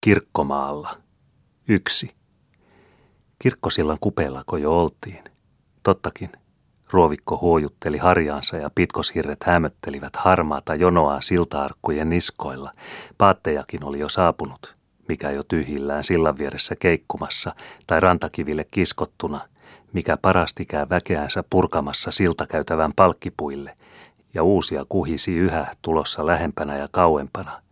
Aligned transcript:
Kirkkomaalla. 0.00 0.96
Yksi. 1.68 2.14
Kirkkosillan 3.38 3.98
kupeellako 4.00 4.56
jo 4.56 4.76
oltiin. 4.76 5.24
Tottakin. 5.82 6.32
Ruovikko 6.90 7.38
huojutteli 7.40 7.98
harjaansa 7.98 8.56
ja 8.56 8.70
pitkoshirret 8.74 9.44
hämöttelivät 9.44 10.16
harmaata 10.16 10.74
jonoa 10.74 11.20
siltaarkkujen 11.20 12.08
niskoilla. 12.08 12.72
Paattejakin 13.18 13.84
oli 13.84 13.98
jo 13.98 14.08
saapunut, 14.08 14.76
mikä 15.08 15.30
jo 15.30 15.42
tyhjillään 15.42 16.04
sillan 16.04 16.38
vieressä 16.38 16.76
keikkumassa 16.76 17.54
tai 17.86 18.00
rantakiville 18.00 18.64
kiskottuna, 18.70 19.40
mikä 19.92 20.16
parastikään 20.16 20.88
väkeänsä 20.88 21.44
purkamassa 21.50 22.10
siltakäytävän 22.10 22.92
palkkipuille, 22.96 23.76
ja 24.34 24.42
uusia 24.42 24.86
kuhisi 24.88 25.34
yhä 25.34 25.66
tulossa 25.82 26.26
lähempänä 26.26 26.76
ja 26.76 26.88
kauempana– 26.92 27.62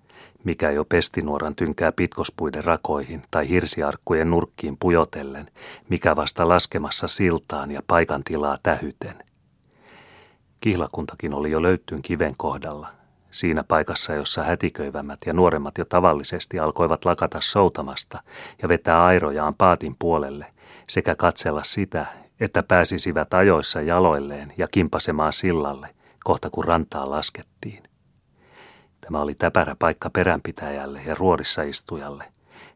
mikä 0.48 0.70
jo 0.70 0.84
pestinuoran 0.84 1.54
tynkää 1.54 1.92
pitkospuiden 1.92 2.64
rakoihin 2.64 3.22
tai 3.30 3.48
hirsiarkkujen 3.48 4.30
nurkkiin 4.30 4.77
pujotellen, 4.80 5.50
mikä 5.88 6.16
vasta 6.16 6.48
laskemassa 6.48 7.09
siltaan 7.09 7.70
ja 7.70 7.82
paikan 7.86 8.24
tilaa 8.24 8.59
tähyten. 8.62 9.14
Kihlakuntakin 10.60 11.34
oli 11.34 11.50
jo 11.50 11.62
löyttyyn 11.62 12.02
kiven 12.02 12.34
kohdalla, 12.37 12.88
siinä 13.30 13.64
paikassa, 13.64 14.14
jossa 14.14 14.45
hätiköivämmät 14.45 15.18
ja 15.26 15.32
nuoremmat 15.32 15.78
jo 15.78 15.84
tavallisesti 15.84 16.59
alkoivat 16.59 17.04
lakata 17.04 17.40
soutamasta 17.40 18.23
ja 18.62 18.68
vetää 18.68 19.04
airojaan 19.04 19.54
paatin 19.54 19.96
puolelle 19.98 20.46
sekä 20.88 21.15
katsella 21.15 21.65
sitä, 21.65 22.06
että 22.40 22.62
pääsisivät 22.62 23.34
ajoissa 23.34 23.80
jaloilleen 23.80 24.52
ja 24.59 24.68
kimpasemaan 24.68 25.32
sillalle, 25.32 25.88
kohta 26.24 26.51
kun 26.51 26.65
rantaa 26.65 27.10
laskettiin. 27.10 27.88
Tämä 29.08 29.20
oli 29.20 29.34
täpärä 29.34 29.76
paikka 29.78 30.10
peränpitäjälle 30.10 31.02
ja 31.06 31.14
ruorissa 31.18 31.62
istujalle, 31.62 32.24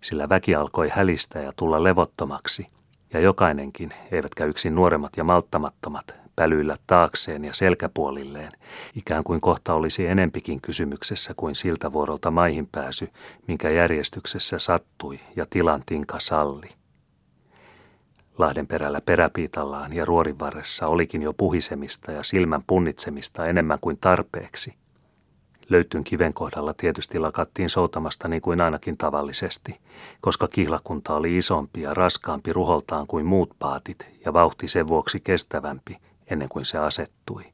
sillä 0.00 0.28
väki 0.28 0.54
alkoi 0.54 0.88
hälistä 0.88 1.38
ja 1.38 1.52
tulla 1.56 1.84
levottomaksi, 1.84 2.66
ja 3.12 3.20
jokainenkin, 3.20 3.90
eivätkä 4.12 4.44
yksin 4.44 4.74
nuoremmat 4.74 5.12
ja 5.16 5.24
malttamattomat, 5.24 6.14
pälyillä 6.36 6.76
taakseen 6.86 7.44
ja 7.44 7.54
selkäpuolilleen, 7.54 8.52
ikään 8.96 9.24
kuin 9.24 9.40
kohta 9.40 9.74
olisi 9.74 10.06
enempikin 10.06 10.60
kysymyksessä 10.60 11.34
kuin 11.36 11.54
siltä 11.54 11.92
vuorolta 11.92 12.30
maihin 12.30 12.68
pääsy, 12.72 13.10
minkä 13.48 13.70
järjestyksessä 13.70 14.58
sattui 14.58 15.20
ja 15.36 15.46
tilan 15.50 15.82
tinka 15.86 16.20
salli. 16.20 16.68
Lahden 18.38 18.66
perällä 18.66 19.00
peräpiitallaan 19.00 19.92
ja 19.92 20.04
ruorin 20.04 20.38
varressa 20.38 20.86
olikin 20.86 21.22
jo 21.22 21.32
puhisemista 21.32 22.12
ja 22.12 22.22
silmän 22.22 22.62
punnitsemista 22.66 23.46
enemmän 23.46 23.78
kuin 23.80 23.98
tarpeeksi, 24.00 24.81
Löytyn 25.68 26.04
kiven 26.04 26.34
kohdalla 26.34 26.74
tietysti 26.74 27.18
lakattiin 27.18 27.70
soutamasta 27.70 28.28
niin 28.28 28.42
kuin 28.42 28.60
ainakin 28.60 28.96
tavallisesti, 28.96 29.80
koska 30.20 30.48
kihlakunta 30.48 31.14
oli 31.14 31.38
isompi 31.38 31.80
ja 31.82 31.94
raskaampi 31.94 32.52
ruholtaan 32.52 33.06
kuin 33.06 33.26
muut 33.26 33.50
paatit 33.58 34.06
ja 34.24 34.32
vauhti 34.32 34.68
sen 34.68 34.88
vuoksi 34.88 35.20
kestävämpi 35.20 35.98
ennen 36.30 36.48
kuin 36.48 36.64
se 36.64 36.78
asettui. 36.78 37.44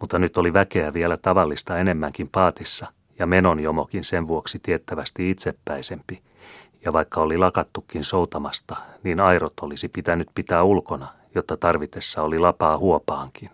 Mutta 0.00 0.18
nyt 0.18 0.38
oli 0.38 0.52
väkeä 0.52 0.92
vielä 0.92 1.16
tavallista 1.16 1.78
enemmänkin 1.78 2.28
paatissa 2.28 2.86
ja 3.18 3.26
menon 3.26 3.60
jomokin 3.60 4.04
sen 4.04 4.28
vuoksi 4.28 4.58
tiettävästi 4.58 5.30
itsepäisempi, 5.30 6.22
ja 6.84 6.92
vaikka 6.92 7.20
oli 7.20 7.38
lakattukin 7.38 8.04
soutamasta, 8.04 8.76
niin 9.02 9.20
airot 9.20 9.60
olisi 9.60 9.88
pitänyt 9.88 10.28
pitää 10.34 10.62
ulkona, 10.62 11.08
jotta 11.34 11.56
tarvitessa 11.56 12.22
oli 12.22 12.38
lapaa 12.38 12.78
huopaankin 12.78 13.50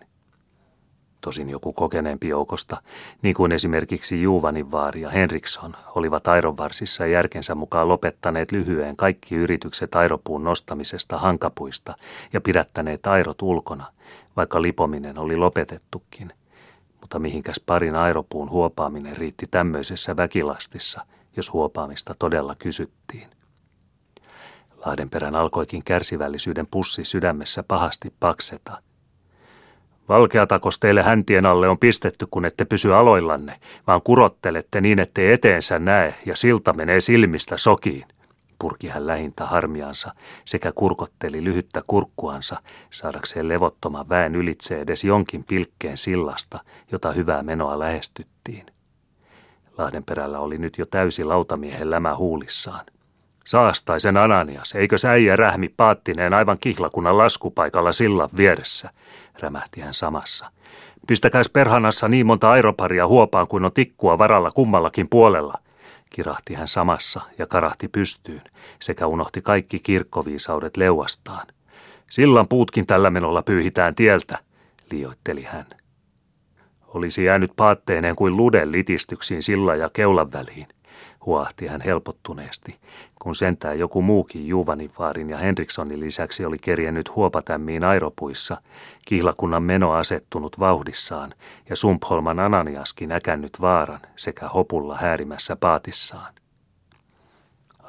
tosin 1.21 1.49
joku 1.49 1.73
kokeneempi 1.73 2.27
joukosta, 2.27 2.81
niin 3.21 3.35
kuin 3.35 3.51
esimerkiksi 3.51 4.21
Juvanin 4.21 4.71
vaari 4.71 5.01
ja 5.01 5.09
Henriksson, 5.09 5.75
olivat 5.95 6.27
aironvarsissa 6.27 7.05
järkensä 7.05 7.55
mukaan 7.55 7.87
lopettaneet 7.87 8.51
lyhyen 8.51 8.95
kaikki 8.95 9.35
yritykset 9.35 9.95
airopuun 9.95 10.43
nostamisesta 10.43 11.17
hankapuista 11.17 11.95
ja 12.33 12.41
pidättäneet 12.41 13.07
airot 13.07 13.41
ulkona, 13.41 13.85
vaikka 14.37 14.61
lipominen 14.61 15.17
oli 15.17 15.37
lopetettukin. 15.37 16.33
Mutta 17.01 17.19
mihinkäs 17.19 17.59
parin 17.65 17.95
airopuun 17.95 18.49
huopaaminen 18.49 19.17
riitti 19.17 19.45
tämmöisessä 19.51 20.17
väkilastissa, 20.17 21.01
jos 21.37 21.53
huopaamista 21.53 22.15
todella 22.19 22.55
kysyttiin. 22.55 23.29
Lahdenperän 24.85 25.35
alkoikin 25.35 25.83
kärsivällisyyden 25.83 26.67
pussi 26.67 27.05
sydämessä 27.05 27.63
pahasti 27.63 28.13
pakseta– 28.19 28.77
Valkeatakos 30.09 30.79
teille 30.79 31.03
häntien 31.03 31.45
alle 31.45 31.69
on 31.69 31.77
pistetty, 31.77 32.27
kun 32.31 32.45
ette 32.45 32.65
pysy 32.65 32.93
aloillanne, 32.93 33.59
vaan 33.87 34.01
kurottelette 34.01 34.81
niin, 34.81 34.99
ettei 34.99 35.31
eteensä 35.31 35.79
näe 35.79 36.15
ja 36.25 36.35
silta 36.35 36.73
menee 36.73 36.99
silmistä 36.99 37.57
sokiin. 37.57 38.05
Purki 38.59 38.87
hän 38.87 39.07
lähintä 39.07 39.45
harmiansa 39.45 40.13
sekä 40.45 40.71
kurkotteli 40.71 41.43
lyhyttä 41.43 41.81
kurkkuansa 41.87 42.57
saadakseen 42.89 43.49
levottoman 43.49 44.09
väen 44.09 44.35
ylitse 44.35 44.81
edes 44.81 45.03
jonkin 45.03 45.43
pilkkeen 45.43 45.97
sillasta, 45.97 46.59
jota 46.91 47.11
hyvää 47.11 47.43
menoa 47.43 47.79
lähestyttiin. 47.79 48.65
Lahdenperällä 49.77 50.39
oli 50.39 50.57
nyt 50.57 50.77
jo 50.77 50.85
täysi 50.85 51.23
lautamiehen 51.23 51.91
lämä 51.91 52.15
huulissaan. 52.15 52.85
Saastaisen 53.45 54.17
Ananias, 54.17 54.75
eikö 54.75 54.97
säijä 54.97 55.35
rähmi 55.35 55.69
paattineen 55.77 56.33
aivan 56.33 56.57
kihlakunnan 56.61 57.17
laskupaikalla 57.17 57.93
sillan 57.93 58.29
vieressä, 58.37 58.89
rämähti 59.41 59.81
hän 59.81 59.93
samassa. 59.93 60.51
Pistäkääs 61.07 61.49
perhanassa 61.49 62.07
niin 62.07 62.25
monta 62.25 62.51
aeroparia 62.51 63.07
huopaan 63.07 63.47
kuin 63.47 63.65
on 63.65 63.71
tikkua 63.71 64.17
varalla 64.17 64.51
kummallakin 64.51 65.09
puolella, 65.09 65.53
kirahti 66.09 66.53
hän 66.53 66.67
samassa 66.67 67.21
ja 67.37 67.47
karahti 67.47 67.87
pystyyn, 67.87 68.41
sekä 68.81 69.07
unohti 69.07 69.41
kaikki 69.41 69.79
kirkkoviisaudet 69.79 70.77
leuastaan. 70.77 71.47
Sillan 72.09 72.47
puutkin 72.47 72.87
tällä 72.87 73.09
menolla 73.09 73.41
pyyhitään 73.41 73.95
tieltä, 73.95 74.37
liioitteli 74.91 75.43
hän. 75.43 75.65
Olisi 76.87 77.23
jäänyt 77.23 77.51
paatteineen 77.55 78.15
kuin 78.15 78.37
luden 78.37 78.71
litistyksiin 78.71 79.43
silla 79.43 79.75
ja 79.75 79.89
keulan 79.93 80.31
väliin 80.31 80.67
huahti 81.29 81.67
hän 81.67 81.81
helpottuneesti, 81.81 82.75
kun 83.21 83.35
sentään 83.35 83.79
joku 83.79 84.01
muukin 84.01 84.47
Juvanivaarin 84.47 85.29
ja 85.29 85.37
Henrikssonin 85.37 85.99
lisäksi 85.99 86.45
oli 86.45 86.57
kerjennyt 86.61 87.15
huopatämmiin 87.15 87.83
airopuissa, 87.83 88.61
kihlakunnan 89.05 89.63
meno 89.63 89.91
asettunut 89.91 90.59
vauhdissaan 90.59 91.33
ja 91.69 91.75
Sumpholman 91.75 92.39
Ananiaskin 92.39 93.11
äkännyt 93.11 93.61
vaaran 93.61 93.99
sekä 94.15 94.47
hopulla 94.47 94.97
häärimässä 94.97 95.55
paatissaan. 95.55 96.33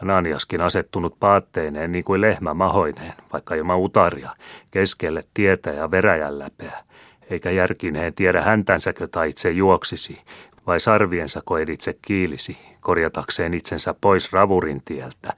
Ananiaskin 0.03 0.61
asettunut 0.61 1.17
paatteineen 1.21 1.93
niin 1.93 2.05
kuin 2.05 2.21
lehmä 2.21 2.55
mahoineen, 2.55 3.13
vaikka 3.33 3.55
ilman 3.55 3.79
utaria, 3.79 4.31
keskelle 4.71 5.23
tietä 5.35 5.71
ja 5.71 5.91
veräjän 5.91 6.39
läpeä, 6.39 6.79
eikä 7.31 7.51
järkineen 7.51 8.15
tiedä 8.15 8.43
häntänsäkö 8.43 9.09
tai 9.09 9.31
itse 9.31 9.51
juoksisi, 9.51 10.23
vai 10.67 10.81
sarviensa 10.81 11.41
koeditse 11.45 11.99
kiilisi, 12.03 12.59
korjatakseen 12.81 13.55
itsensä 13.55 13.95
pois 14.01 14.33
ravurin 14.33 14.83
tieltä, 14.85 15.33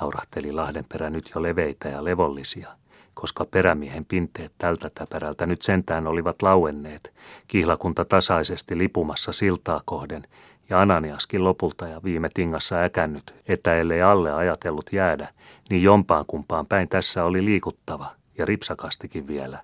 naurahteli 0.00 0.52
Lahdenperä 0.52 1.10
nyt 1.10 1.30
jo 1.34 1.42
leveitä 1.42 1.88
ja 1.88 2.04
levollisia, 2.04 2.68
koska 3.14 3.44
perämiehen 3.44 4.04
pinteet 4.04 4.52
tältä 4.58 4.90
täpärältä 4.94 5.46
nyt 5.46 5.62
sentään 5.62 6.06
olivat 6.06 6.42
lauenneet, 6.42 7.12
kihlakunta 7.48 8.04
tasaisesti 8.04 8.78
lipumassa 8.78 9.32
siltaa 9.32 9.80
kohden, 9.84 10.26
ja 10.70 10.80
Ananiaskin 10.80 11.44
lopulta 11.44 11.88
ja 11.88 12.00
viime 12.04 12.28
tingassa 12.34 12.80
äkännyt, 12.80 13.34
että 13.48 13.76
ellei 13.76 14.02
alle 14.02 14.32
ajatellut 14.32 14.90
jäädä, 14.92 15.28
niin 15.70 15.82
jompaan 15.82 16.24
kumpaan 16.26 16.66
päin 16.66 16.88
tässä 16.88 17.24
oli 17.24 17.44
liikuttava, 17.44 18.06
ja 18.38 18.44
ripsakastikin 18.44 19.26
vielä, 19.26 19.58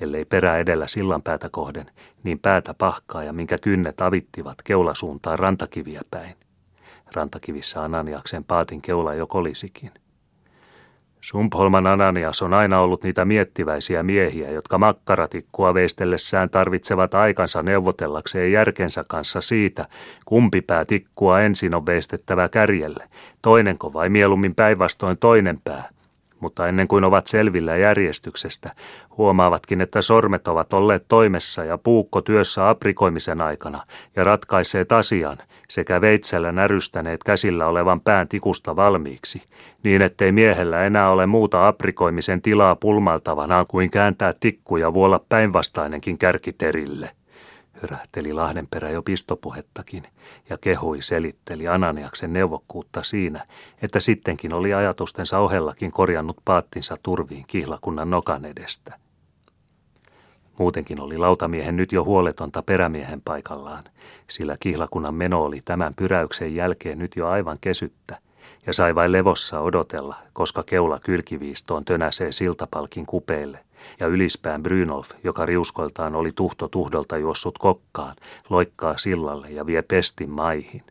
ellei 0.00 0.24
perä 0.24 0.56
edellä 0.56 0.86
sillan 0.86 1.22
päätä 1.22 1.48
kohden, 1.52 1.90
niin 2.22 2.38
päätä 2.38 2.74
pahkaa 2.74 3.24
ja 3.24 3.32
minkä 3.32 3.58
kynnet 3.58 4.00
avittivat 4.00 4.62
keulasuuntaan 4.64 5.38
rantakiviä 5.38 6.00
päin. 6.10 6.34
Rantakivissä 7.14 7.84
Ananiaksen 7.84 8.44
paatin 8.44 8.82
keula 8.82 9.14
jo 9.14 9.26
kolisikin. 9.26 9.90
Sumpholman 11.20 11.86
Ananias 11.86 12.42
on 12.42 12.54
aina 12.54 12.80
ollut 12.80 13.02
niitä 13.02 13.24
miettiväisiä 13.24 14.02
miehiä, 14.02 14.50
jotka 14.50 14.78
makkaratikkua 14.78 15.74
veistellessään 15.74 16.50
tarvitsevat 16.50 17.14
aikansa 17.14 17.62
neuvotellakseen 17.62 18.52
järkensä 18.52 19.04
kanssa 19.08 19.40
siitä, 19.40 19.88
kumpi 20.24 20.60
pää 20.60 20.84
tikkua 20.84 21.40
ensin 21.40 21.74
on 21.74 21.86
veistettävä 21.86 22.48
kärjelle, 22.48 23.08
toinenko 23.42 23.92
vai 23.92 24.08
mieluummin 24.08 24.54
päinvastoin 24.54 25.18
toinen 25.18 25.60
pää– 25.64 25.88
mutta 26.40 26.68
ennen 26.68 26.88
kuin 26.88 27.04
ovat 27.04 27.26
selvillä 27.26 27.76
järjestyksestä, 27.76 28.70
huomaavatkin, 29.16 29.80
että 29.80 30.02
sormet 30.02 30.48
ovat 30.48 30.72
olleet 30.72 31.04
toimessa 31.08 31.64
ja 31.64 31.78
puukko 31.78 32.20
työssä 32.20 32.68
aprikoimisen 32.68 33.40
aikana 33.40 33.84
ja 34.16 34.24
ratkaisseet 34.24 34.92
asian 34.92 35.38
sekä 35.68 36.00
veitsellä 36.00 36.52
närystäneet 36.52 37.24
käsillä 37.24 37.66
olevan 37.66 38.00
pään 38.00 38.28
tikusta 38.28 38.76
valmiiksi, 38.76 39.42
niin 39.82 40.02
ettei 40.02 40.32
miehellä 40.32 40.82
enää 40.82 41.10
ole 41.10 41.26
muuta 41.26 41.68
aprikoimisen 41.68 42.42
tilaa 42.42 42.76
pulmaltavana 42.76 43.64
kuin 43.68 43.90
kääntää 43.90 44.32
tikku 44.40 44.76
ja 44.76 44.94
vuolla 44.94 45.20
päinvastainenkin 45.28 46.18
kärkiterille. 46.18 47.10
Hörähteli 47.82 48.32
Lahdenperä 48.32 48.90
jo 48.90 49.02
pistopuhettakin 49.02 50.02
ja 50.50 50.58
kehui 50.60 51.02
selitteli 51.02 51.68
Ananiaksen 51.68 52.32
neuvokkuutta 52.32 53.02
siinä, 53.02 53.46
että 53.82 54.00
sittenkin 54.00 54.54
oli 54.54 54.74
ajatustensa 54.74 55.38
ohellakin 55.38 55.90
korjannut 55.90 56.36
paattinsa 56.44 56.96
turviin 57.02 57.44
kihlakunnan 57.46 58.10
nokan 58.10 58.44
edestä. 58.44 58.98
Muutenkin 60.58 61.00
oli 61.00 61.18
lautamiehen 61.18 61.76
nyt 61.76 61.92
jo 61.92 62.04
huoletonta 62.04 62.62
perämiehen 62.62 63.20
paikallaan, 63.20 63.84
sillä 64.30 64.56
kihlakunnan 64.60 65.14
meno 65.14 65.44
oli 65.44 65.60
tämän 65.64 65.94
pyräyksen 65.94 66.54
jälkeen 66.54 66.98
nyt 66.98 67.16
jo 67.16 67.28
aivan 67.28 67.58
kesyttä, 67.60 68.18
ja 68.66 68.72
sai 68.72 68.94
vain 68.94 69.12
levossa 69.12 69.60
odotella, 69.60 70.16
koska 70.32 70.62
keula 70.62 71.00
kylkiviistoon 71.00 71.84
tönäsee 71.84 72.32
siltapalkin 72.32 73.06
kupeille, 73.06 73.58
ja 74.00 74.06
ylispään 74.06 74.62
Brynolf, 74.62 75.10
joka 75.24 75.46
riuskoiltaan 75.46 76.16
oli 76.16 76.32
tuhto 76.34 76.68
tuhdolta 76.68 77.16
juossut 77.16 77.58
kokkaan, 77.58 78.16
loikkaa 78.50 78.96
sillalle 78.96 79.50
ja 79.50 79.66
vie 79.66 79.82
pestin 79.82 80.30
maihin. 80.30 80.82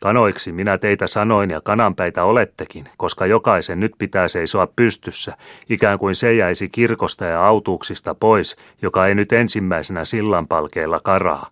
Kanoiksi 0.00 0.52
minä 0.52 0.78
teitä 0.78 1.06
sanoin 1.06 1.50
ja 1.50 1.60
kananpäitä 1.60 2.24
olettekin, 2.24 2.88
koska 2.96 3.26
jokaisen 3.26 3.80
nyt 3.80 3.92
pitää 3.98 4.28
seisoa 4.28 4.68
pystyssä, 4.76 5.36
ikään 5.68 5.98
kuin 5.98 6.14
se 6.14 6.34
jäisi 6.34 6.68
kirkosta 6.68 7.24
ja 7.24 7.46
autuuksista 7.46 8.14
pois, 8.14 8.56
joka 8.82 9.06
ei 9.06 9.14
nyt 9.14 9.32
ensimmäisenä 9.32 10.04
sillanpalkeella 10.04 11.00
karaa. 11.00 11.46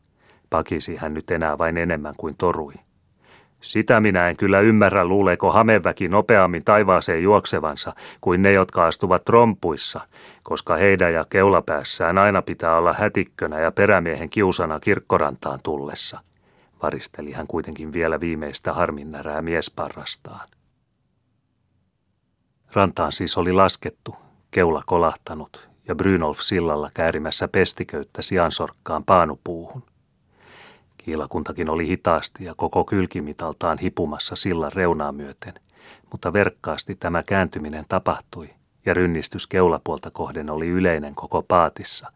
Pakisi 0.51 0.97
hän 0.97 1.15
nyt 1.15 1.31
enää 1.31 1.59
vain 1.59 1.79
enemmän 1.79 2.15
kuin 2.17 2.35
torui. 2.39 2.75
Sitä 3.63 4.01
minä 4.01 4.29
en 4.29 4.37
kyllä 4.37 4.61
ymmärrä, 4.61 5.05
luuleeko 5.05 5.53
hameväki 5.53 6.09
nopeammin 6.09 6.65
taivaaseen 6.65 7.23
juoksevansa 7.23 7.93
kuin 8.21 8.43
ne, 8.43 8.53
jotka 8.53 8.87
astuvat 8.87 9.25
trompuissa, 9.25 10.01
koska 10.43 10.77
heidän 10.77 11.15
ja 11.15 11.25
keulapäässään 11.31 12.19
aina 12.19 12.43
pitää 12.43 12.77
olla 12.77 12.93
hätikkönä 12.93 13.61
ja 13.61 13.73
perämiehen 13.73 14.31
kiusana 14.31 14.81
kirkkorantaan 14.81 15.61
tullessa. 15.63 16.21
Varisteli 16.83 17.33
hän 17.33 17.47
kuitenkin 17.47 17.93
vielä 17.93 18.21
viimeistä 18.21 18.73
harminnärää 18.73 19.43
miesparrastaan. 19.43 20.49
Rantaan 22.75 23.13
siis 23.13 23.39
oli 23.39 23.53
laskettu, 23.53 24.17
keula 24.51 24.83
kolahtanut 24.87 25.69
ja 25.89 25.95
Brynolf 25.95 26.41
sillalla 26.41 26.91
käärimässä 26.95 27.49
pestiköyttä 27.49 28.23
siansorkkaan 28.23 29.05
paanupuuhun. 29.05 29.92
Kiilakuntakin 31.05 31.71
oli 31.71 31.87
hitaasti 31.87 32.45
ja 32.45 32.55
koko 32.55 32.85
kylkimitaltaan 32.85 33.79
hipumassa 33.79 34.37
sillan 34.37 34.73
reunaa 34.75 35.13
myöten, 35.13 35.55
mutta 36.11 36.33
verkkaasti 36.33 36.95
tämä 36.95 37.23
kääntyminen 37.23 37.85
tapahtui 37.89 38.49
ja 38.87 38.95
rynnistys 38.95 39.47
keulapuolta 39.47 40.11
kohden 40.11 40.51
oli 40.51 40.69
yleinen 40.69 41.15
koko 41.15 41.43
paatissa. 41.43 42.13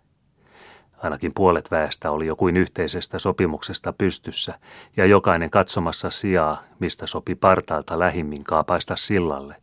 Ainakin 0.99 1.35
puolet 1.35 1.71
väestä 1.71 2.11
oli 2.11 2.27
jokuin 2.27 2.57
yhteisestä 2.57 3.19
sopimuksesta 3.19 3.93
pystyssä 3.93 4.59
ja 4.97 5.07
jokainen 5.07 5.51
katsomassa 5.51 6.11
sijaa, 6.11 6.63
mistä 6.79 7.07
sopi 7.07 7.35
partaalta 7.35 7.99
lähimmin 7.99 8.45
kaapaista 8.45 8.97
sillalle, 8.97 9.57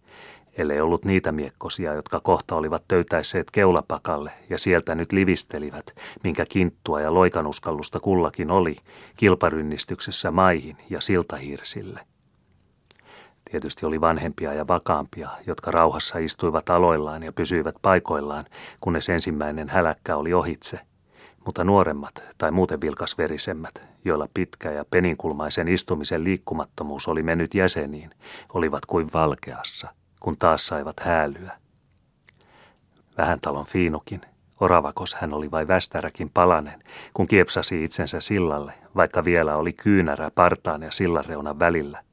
ellei 0.57 0.81
ollut 0.81 1.05
niitä 1.05 1.31
miekkosia, 1.31 1.93
jotka 1.93 2.19
kohta 2.19 2.55
olivat 2.55 2.83
töytäisseet 2.87 3.51
keulapakalle 3.51 4.31
ja 4.49 4.57
sieltä 4.57 4.95
nyt 4.95 5.11
livistelivät, 5.11 5.95
minkä 6.23 6.45
kinttua 6.49 7.01
ja 7.01 7.13
loikanuskallusta 7.13 7.99
kullakin 7.99 8.51
oli, 8.51 8.75
kilparynnistyksessä 9.17 10.31
maihin 10.31 10.77
ja 10.89 11.01
siltahirsille. 11.01 11.99
Tietysti 13.51 13.85
oli 13.85 14.01
vanhempia 14.01 14.53
ja 14.53 14.67
vakaampia, 14.67 15.29
jotka 15.47 15.71
rauhassa 15.71 16.17
istuivat 16.19 16.69
aloillaan 16.69 17.23
ja 17.23 17.31
pysyivät 17.31 17.75
paikoillaan, 17.81 18.45
kunnes 18.79 19.09
ensimmäinen 19.09 19.69
häläkkä 19.69 20.15
oli 20.15 20.33
ohitse. 20.33 20.79
Mutta 21.45 21.63
nuoremmat 21.63 22.23
tai 22.37 22.51
muuten 22.51 22.81
vilkasverisemmät, 22.81 23.81
joilla 24.05 24.27
pitkä 24.33 24.71
ja 24.71 24.85
peninkulmaisen 24.85 25.67
istumisen 25.67 26.23
liikkumattomuus 26.23 27.07
oli 27.07 27.23
mennyt 27.23 27.53
jäseniin, 27.53 28.09
olivat 28.53 28.85
kuin 28.85 29.09
valkeassa– 29.13 29.87
kun 30.23 30.37
taas 30.37 30.67
saivat 30.67 30.99
häälyä. 30.99 31.57
Vähän 33.17 33.39
talon 33.39 33.65
fiinukin, 33.65 34.21
oravakos 34.59 35.15
hän 35.15 35.33
oli 35.33 35.51
vai 35.51 35.67
västäräkin 35.67 36.29
palanen, 36.33 36.83
kun 37.13 37.27
kiepsasi 37.27 37.83
itsensä 37.83 38.19
sillalle, 38.19 38.73
vaikka 38.95 39.25
vielä 39.25 39.55
oli 39.55 39.73
kyynärä 39.73 40.31
partaan 40.35 40.81
ja 40.81 40.91
sillareunan 40.91 41.59
välillä. 41.59 42.03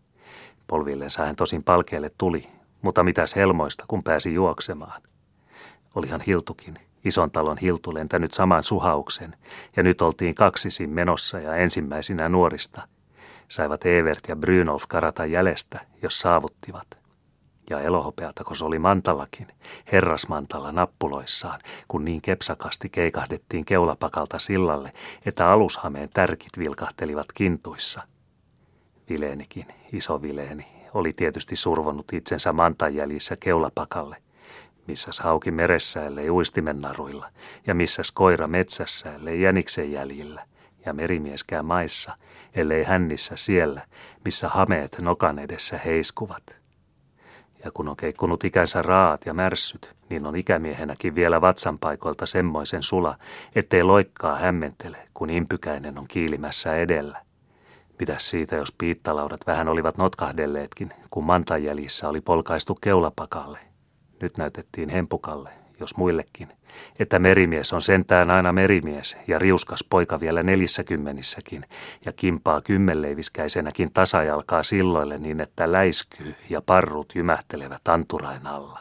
Polvillensa 0.66 1.26
hän 1.26 1.36
tosin 1.36 1.64
palkeelle 1.64 2.10
tuli, 2.18 2.48
mutta 2.82 3.02
mitäs 3.02 3.36
helmoista, 3.36 3.84
kun 3.88 4.02
pääsi 4.02 4.34
juoksemaan. 4.34 5.02
Olihan 5.94 6.20
Hiltukin, 6.20 6.74
ison 7.04 7.30
talon 7.30 7.58
Hiltu 7.58 7.94
lentänyt 7.94 8.32
saman 8.32 8.62
suhauksen, 8.62 9.32
ja 9.76 9.82
nyt 9.82 10.02
oltiin 10.02 10.34
kaksisin 10.34 10.90
menossa 10.90 11.38
ja 11.38 11.56
ensimmäisinä 11.56 12.28
nuorista. 12.28 12.88
Saivat 13.48 13.86
Evert 13.86 14.28
ja 14.28 14.36
Brynolf 14.36 14.84
karata 14.88 15.26
jäljestä, 15.26 15.80
jos 16.02 16.20
saavuttivat 16.20 17.00
ja 17.70 17.80
elohopeata, 17.80 18.44
kun 18.44 18.56
se 18.56 18.64
oli 18.64 18.78
mantallakin, 18.78 19.46
herrasmantalla 19.92 20.72
nappuloissaan, 20.72 21.60
kun 21.88 22.04
niin 22.04 22.22
kepsakasti 22.22 22.88
keikahdettiin 22.88 23.64
keulapakalta 23.64 24.38
sillalle, 24.38 24.92
että 25.26 25.50
alushameen 25.50 26.08
tärkit 26.14 26.58
vilkahtelivat 26.58 27.26
kintuissa. 27.34 28.02
Vileenikin, 29.08 29.66
iso 29.92 30.22
Vileeni, 30.22 30.66
oli 30.94 31.12
tietysti 31.12 31.56
survonut 31.56 32.12
itsensä 32.12 32.52
mantanjäljissä 32.52 33.36
keulapakalle, 33.36 34.16
missäs 34.86 35.20
hauki 35.20 35.50
meressä 35.50 36.06
ellei 36.06 36.30
uistimen 36.30 36.80
naruilla, 36.80 37.28
ja 37.66 37.74
missäs 37.74 38.12
koira 38.12 38.46
metsässä 38.46 39.14
ellei 39.14 39.42
jäniksen 39.42 39.92
jäljillä, 39.92 40.46
ja 40.86 40.92
merimieskään 40.92 41.64
maissa, 41.64 42.16
ellei 42.54 42.84
hännissä 42.84 43.36
siellä, 43.36 43.86
missä 44.24 44.48
hameet 44.48 44.96
nokan 45.00 45.38
edessä 45.38 45.78
heiskuvat. 45.78 46.59
Ja 47.64 47.70
kun 47.74 47.88
on 47.88 47.96
keikkunut 47.96 48.44
ikänsä 48.44 48.82
raat 48.82 49.26
ja 49.26 49.34
märssyt, 49.34 49.94
niin 50.10 50.26
on 50.26 50.36
ikämiehenäkin 50.36 51.14
vielä 51.14 51.40
vatsan 51.40 51.78
paikoilta 51.78 52.26
semmoisen 52.26 52.82
sula, 52.82 53.16
ettei 53.54 53.82
loikkaa 53.82 54.38
hämmentele, 54.38 55.08
kun 55.14 55.30
impykäinen 55.30 55.98
on 55.98 56.08
kiilimässä 56.08 56.76
edellä. 56.76 57.22
Mitäs 57.98 58.30
siitä, 58.30 58.56
jos 58.56 58.72
piittalaudat 58.78 59.46
vähän 59.46 59.68
olivat 59.68 59.96
notkahdelleetkin, 59.96 60.92
kun 61.10 61.24
mantajäljissä 61.24 62.08
oli 62.08 62.20
polkaistu 62.20 62.74
keulapakalle. 62.80 63.58
Nyt 64.22 64.36
näytettiin 64.36 64.88
hempukalle, 64.88 65.50
jos 65.80 65.96
muillekin, 65.96 66.48
että 66.98 67.18
merimies 67.18 67.72
on 67.72 67.82
sentään 67.82 68.30
aina 68.30 68.52
merimies 68.52 69.16
ja 69.26 69.38
riuskas 69.38 69.84
poika 69.90 70.20
vielä 70.20 70.42
nelissäkymmenissäkin 70.42 71.64
ja 72.06 72.12
kimpaa 72.12 72.60
kymmenleiviskäisenäkin 72.60 73.92
tasajalkaa 73.94 74.62
silloille 74.62 75.18
niin, 75.18 75.40
että 75.40 75.72
läiskyy 75.72 76.34
ja 76.50 76.62
parrut 76.66 77.14
jymähtelevät 77.14 77.88
anturain 77.88 78.46
alla. 78.46 78.80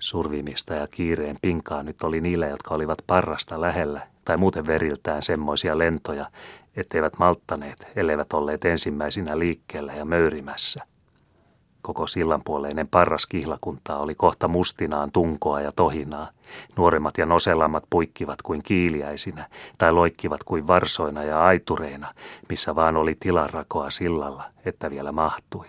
Survimista 0.00 0.74
ja 0.74 0.86
kiireen 0.86 1.36
pinkaa 1.42 1.82
nyt 1.82 2.02
oli 2.02 2.20
niillä, 2.20 2.46
jotka 2.46 2.74
olivat 2.74 2.98
parrasta 3.06 3.60
lähellä 3.60 4.06
tai 4.24 4.36
muuten 4.36 4.66
veriltään 4.66 5.22
semmoisia 5.22 5.78
lentoja, 5.78 6.26
etteivät 6.76 7.12
malttaneet, 7.18 7.88
elleivät 7.96 8.32
olleet 8.32 8.64
ensimmäisinä 8.64 9.38
liikkeellä 9.38 9.92
ja 9.92 10.04
möyrimässä. 10.04 10.84
Koko 11.82 12.06
sillanpuoleinen 12.06 12.88
parras 12.88 13.26
kihlakuntaa 13.26 13.98
oli 13.98 14.14
kohta 14.14 14.48
mustinaan 14.48 15.12
tunkoa 15.12 15.60
ja 15.60 15.72
tohinaa. 15.72 16.30
Nuoremmat 16.76 17.18
ja 17.18 17.26
noselammat 17.26 17.84
puikkivat 17.90 18.42
kuin 18.42 18.62
kiiliäisinä 18.62 19.48
tai 19.78 19.92
loikkivat 19.92 20.44
kuin 20.44 20.66
varsoina 20.66 21.24
ja 21.24 21.44
aitureina, 21.44 22.14
missä 22.48 22.74
vaan 22.74 22.96
oli 22.96 23.16
tilanrakoa 23.20 23.90
sillalla, 23.90 24.44
että 24.64 24.90
vielä 24.90 25.12
mahtui. 25.12 25.66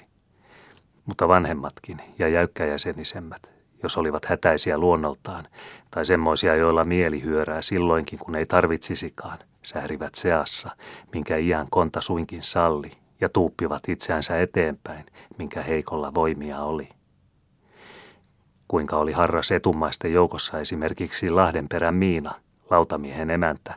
Mutta 1.05 1.27
vanhemmatkin 1.27 2.01
ja 2.19 2.27
jäykkäjäsenisemmät, 2.27 3.41
jos 3.83 3.97
olivat 3.97 4.25
hätäisiä 4.25 4.77
luonnoltaan, 4.77 5.45
tai 5.91 6.05
semmoisia, 6.05 6.55
joilla 6.55 6.85
mieli 6.85 7.23
hyörää 7.23 7.61
silloinkin, 7.61 8.19
kun 8.19 8.35
ei 8.35 8.45
tarvitsisikaan, 8.45 9.39
säärivät 9.61 10.15
seassa, 10.15 10.69
minkä 11.13 11.37
iän 11.37 11.67
konta 11.69 12.01
suinkin 12.01 12.43
salli, 12.43 12.91
ja 13.21 13.29
tuuppivat 13.29 13.89
itseänsä 13.89 14.41
eteenpäin, 14.41 15.05
minkä 15.37 15.61
heikolla 15.61 16.13
voimia 16.13 16.59
oli. 16.59 16.89
Kuinka 18.67 18.97
oli 18.97 19.11
harras 19.11 19.51
etumaisten 19.51 20.13
joukossa 20.13 20.59
esimerkiksi 20.59 21.29
Lahdenperän 21.29 21.95
Miina, 21.95 22.33
lautamiehen 22.69 23.29
emäntä, 23.29 23.73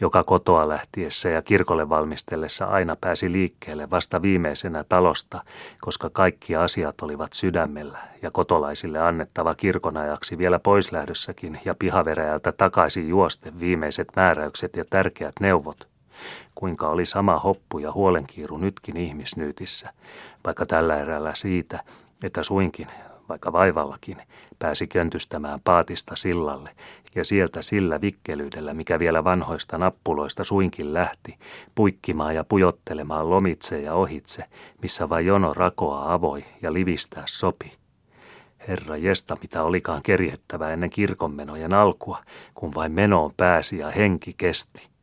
joka 0.00 0.24
kotoa 0.24 0.68
lähtiessä 0.68 1.28
ja 1.28 1.42
kirkolle 1.42 1.88
valmistellessa 1.88 2.66
aina 2.66 2.96
pääsi 3.00 3.32
liikkeelle 3.32 3.90
vasta 3.90 4.22
viimeisenä 4.22 4.84
talosta, 4.88 5.42
koska 5.80 6.10
kaikki 6.10 6.56
asiat 6.56 7.02
olivat 7.02 7.32
sydämellä 7.32 7.98
ja 8.22 8.30
kotolaisille 8.30 8.98
annettava 8.98 9.54
kirkonajaksi 9.54 10.38
vielä 10.38 10.58
poislähdössäkin 10.58 11.60
ja 11.64 11.74
pihaveräjältä 11.78 12.52
takaisin 12.52 13.08
juosten 13.08 13.60
viimeiset 13.60 14.08
määräykset 14.16 14.76
ja 14.76 14.84
tärkeät 14.90 15.34
neuvot– 15.40 15.88
kuinka 16.54 16.88
oli 16.88 17.06
sama 17.06 17.38
hoppu 17.38 17.78
ja 17.78 17.92
huolenkiiru 17.92 18.58
nytkin 18.58 18.96
ihmisnyytissä, 18.96 19.90
vaikka 20.44 20.66
tällä 20.66 21.00
erällä 21.00 21.34
siitä, 21.34 21.84
että 22.24 22.42
suinkin, 22.42 22.88
vaikka 23.28 23.52
vaivallakin, 23.52 24.22
pääsi 24.58 24.86
köntystämään 24.86 25.60
paatista 25.64 26.16
sillalle 26.16 26.70
ja 27.14 27.24
sieltä 27.24 27.62
sillä 27.62 28.00
vikkelyydellä, 28.00 28.74
mikä 28.74 28.98
vielä 28.98 29.24
vanhoista 29.24 29.78
nappuloista 29.78 30.44
suinkin 30.44 30.94
lähti, 30.94 31.38
puikkimaan 31.74 32.34
ja 32.34 32.44
pujottelemaan 32.44 33.30
lomitse 33.30 33.80
ja 33.80 33.94
ohitse, 33.94 34.44
missä 34.82 35.08
vain 35.08 35.26
jono 35.26 35.54
rakoa 35.54 36.12
avoi 36.12 36.44
ja 36.62 36.72
livistää 36.72 37.22
sopi. 37.26 37.72
Herra 38.68 38.96
jesta, 38.96 39.36
mitä 39.42 39.62
olikaan 39.62 40.02
kerjettävä 40.02 40.70
ennen 40.70 40.90
kirkonmenojen 40.90 41.72
alkua, 41.72 42.18
kun 42.54 42.74
vain 42.74 42.92
menoon 42.92 43.32
pääsi 43.36 43.78
ja 43.78 43.90
henki 43.90 44.34
kesti. 44.36 44.93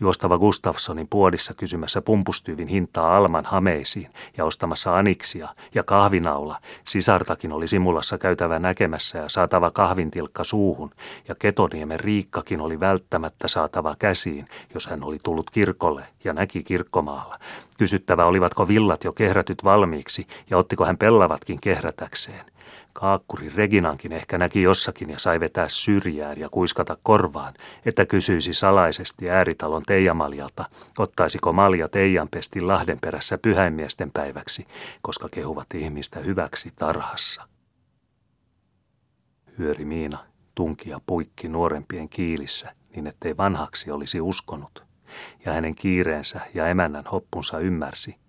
Juostava 0.00 0.38
Gustafssonin 0.38 1.08
puodissa 1.08 1.54
kysymässä 1.54 2.02
pumpustyyvin 2.02 2.68
hintaa 2.68 3.16
Alman 3.16 3.44
hameisiin 3.44 4.10
ja 4.36 4.44
ostamassa 4.44 4.96
aniksia 4.96 5.48
ja 5.74 5.82
kahvinaula. 5.82 6.58
Sisartakin 6.84 7.52
oli 7.52 7.68
Simulassa 7.68 8.18
käytävä 8.18 8.58
näkemässä 8.58 9.18
ja 9.18 9.28
saatava 9.28 9.70
kahvintilkka 9.70 10.44
suuhun 10.44 10.90
ja 11.28 11.34
Ketoniemen 11.34 12.00
Riikkakin 12.00 12.60
oli 12.60 12.80
välttämättä 12.80 13.48
saatava 13.48 13.94
käsiin, 13.98 14.44
jos 14.74 14.86
hän 14.86 15.04
oli 15.04 15.18
tullut 15.22 15.50
kirkolle 15.50 16.06
ja 16.24 16.32
näki 16.32 16.62
kirkkomaalla. 16.62 17.38
Kysyttävä 17.78 18.24
olivatko 18.24 18.68
villat 18.68 19.04
jo 19.04 19.12
kehrätyt 19.12 19.64
valmiiksi 19.64 20.26
ja 20.50 20.58
ottiko 20.58 20.84
hän 20.84 20.98
pellavatkin 20.98 21.60
kehrätäkseen. 21.60 22.44
Kaakkuri 22.92 23.52
Reginankin 23.54 24.12
ehkä 24.12 24.38
näki 24.38 24.62
jossakin 24.62 25.10
ja 25.10 25.18
sai 25.18 25.40
vetää 25.40 25.68
syrjään 25.68 26.38
ja 26.38 26.48
kuiskata 26.48 26.96
korvaan, 27.02 27.54
että 27.86 28.06
kysyisi 28.06 28.54
salaisesti 28.54 29.30
ääritalon 29.30 29.82
Teijamaljalta, 29.86 30.64
ottaisiko 30.98 31.52
malja 31.52 31.88
Teijanpestin 31.88 32.68
Lahden 32.68 32.98
perässä 33.00 33.38
pyhäinmiesten 33.38 34.10
päiväksi, 34.10 34.66
koska 35.02 35.28
kehuvat 35.30 35.66
ihmistä 35.74 36.20
hyväksi 36.20 36.72
tarhassa. 36.76 37.48
Hyöri 39.58 39.84
Miina 39.84 40.18
tunki 40.54 40.90
ja 40.90 41.00
puikki 41.06 41.48
nuorempien 41.48 42.08
kiilissä, 42.08 42.74
niin 42.94 43.06
ettei 43.06 43.36
vanhaksi 43.36 43.90
olisi 43.90 44.20
uskonut, 44.20 44.87
ja 45.46 45.52
hänen 45.52 45.74
kiireensä 45.74 46.40
ja 46.54 46.66
emännän 46.66 47.04
hoppunsa 47.04 47.58
ymmärsi– 47.58 48.16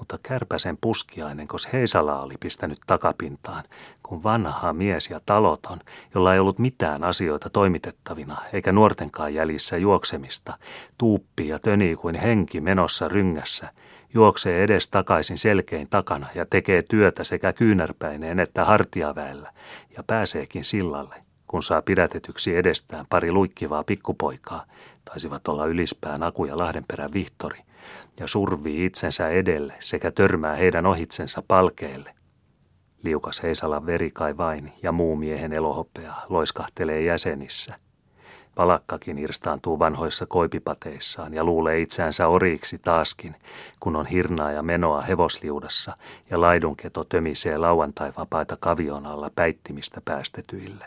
mutta 0.00 0.18
kärpäsen 0.22 0.78
puskiainen, 0.80 1.48
kos 1.48 1.72
Heisala 1.72 2.20
oli 2.20 2.34
pistänyt 2.40 2.78
takapintaan, 2.86 3.64
kun 4.02 4.22
vanha 4.22 4.72
mies 4.72 5.10
ja 5.10 5.20
taloton, 5.26 5.80
jolla 6.14 6.34
ei 6.34 6.40
ollut 6.40 6.58
mitään 6.58 7.04
asioita 7.04 7.50
toimitettavina, 7.50 8.36
eikä 8.52 8.72
nuortenkaan 8.72 9.34
jäljissä 9.34 9.76
juoksemista, 9.76 10.58
tuuppi 10.98 11.48
ja 11.48 11.58
tönii 11.58 11.96
kuin 11.96 12.14
henki 12.14 12.60
menossa 12.60 13.08
ryngässä, 13.08 13.68
juoksee 14.14 14.62
edes 14.62 14.88
takaisin 14.88 15.38
selkein 15.38 15.88
takana 15.90 16.26
ja 16.34 16.46
tekee 16.46 16.82
työtä 16.82 17.24
sekä 17.24 17.52
kyynärpäineen 17.52 18.38
että 18.38 18.64
hartiaväellä 18.64 19.52
ja 19.96 20.02
pääseekin 20.06 20.64
sillalle, 20.64 21.14
kun 21.46 21.62
saa 21.62 21.82
pidätetyksi 21.82 22.56
edestään 22.56 23.06
pari 23.10 23.32
luikkivaa 23.32 23.84
pikkupoikaa, 23.84 24.64
taisivat 25.10 25.48
olla 25.48 25.66
ylispään 25.66 26.22
Aku 26.22 26.44
ja 26.44 26.58
Lahdenperän 26.58 27.12
Vihtori, 27.12 27.58
ja 28.20 28.26
survii 28.26 28.84
itsensä 28.84 29.28
edelle 29.28 29.74
sekä 29.78 30.10
törmää 30.10 30.56
heidän 30.56 30.86
ohitsensa 30.86 31.42
palkeelle. 31.48 32.14
Liukas 33.02 33.42
Heisalan 33.42 33.86
veri 33.86 34.10
kai 34.10 34.36
vain 34.36 34.72
ja 34.82 34.92
muu 34.92 35.16
miehen 35.16 35.52
elohopea 35.52 36.14
loiskahtelee 36.28 37.02
jäsenissä. 37.02 37.74
Palakkakin 38.54 39.18
irstaantuu 39.18 39.78
vanhoissa 39.78 40.26
koipipateissaan 40.26 41.34
ja 41.34 41.44
luulee 41.44 41.80
itseänsä 41.80 42.28
oriiksi 42.28 42.78
taaskin, 42.78 43.36
kun 43.80 43.96
on 43.96 44.06
hirnaa 44.06 44.52
ja 44.52 44.62
menoa 44.62 45.00
hevosliudassa 45.00 45.96
ja 46.30 46.40
laidunketo 46.40 47.04
tömisee 47.04 47.58
lauantai-vapaita 47.58 48.56
kavion 48.60 49.06
alla 49.06 49.30
päittimistä 49.34 50.00
päästetyille. 50.04 50.84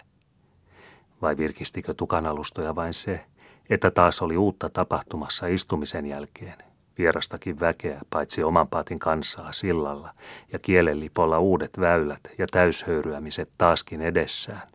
Vai 1.21 1.37
virkistikö 1.37 1.93
tukanalustoja 1.93 2.75
vain 2.75 2.93
se, 2.93 3.25
että 3.69 3.91
taas 3.91 4.21
oli 4.21 4.37
uutta 4.37 4.69
tapahtumassa 4.69 5.47
istumisen 5.47 6.05
jälkeen, 6.05 6.55
vierastakin 6.97 7.59
väkeä, 7.59 8.01
paitsi 8.09 8.43
oman 8.43 8.67
paatin 8.67 8.99
kansaa 8.99 9.51
sillalla 9.51 10.13
ja 10.53 10.59
kielelipolla 10.59 11.39
uudet 11.39 11.79
väylät 11.79 12.21
ja 12.37 12.47
täyshöyryämiset 12.51 13.51
taaskin 13.57 14.01
edessään. 14.01 14.73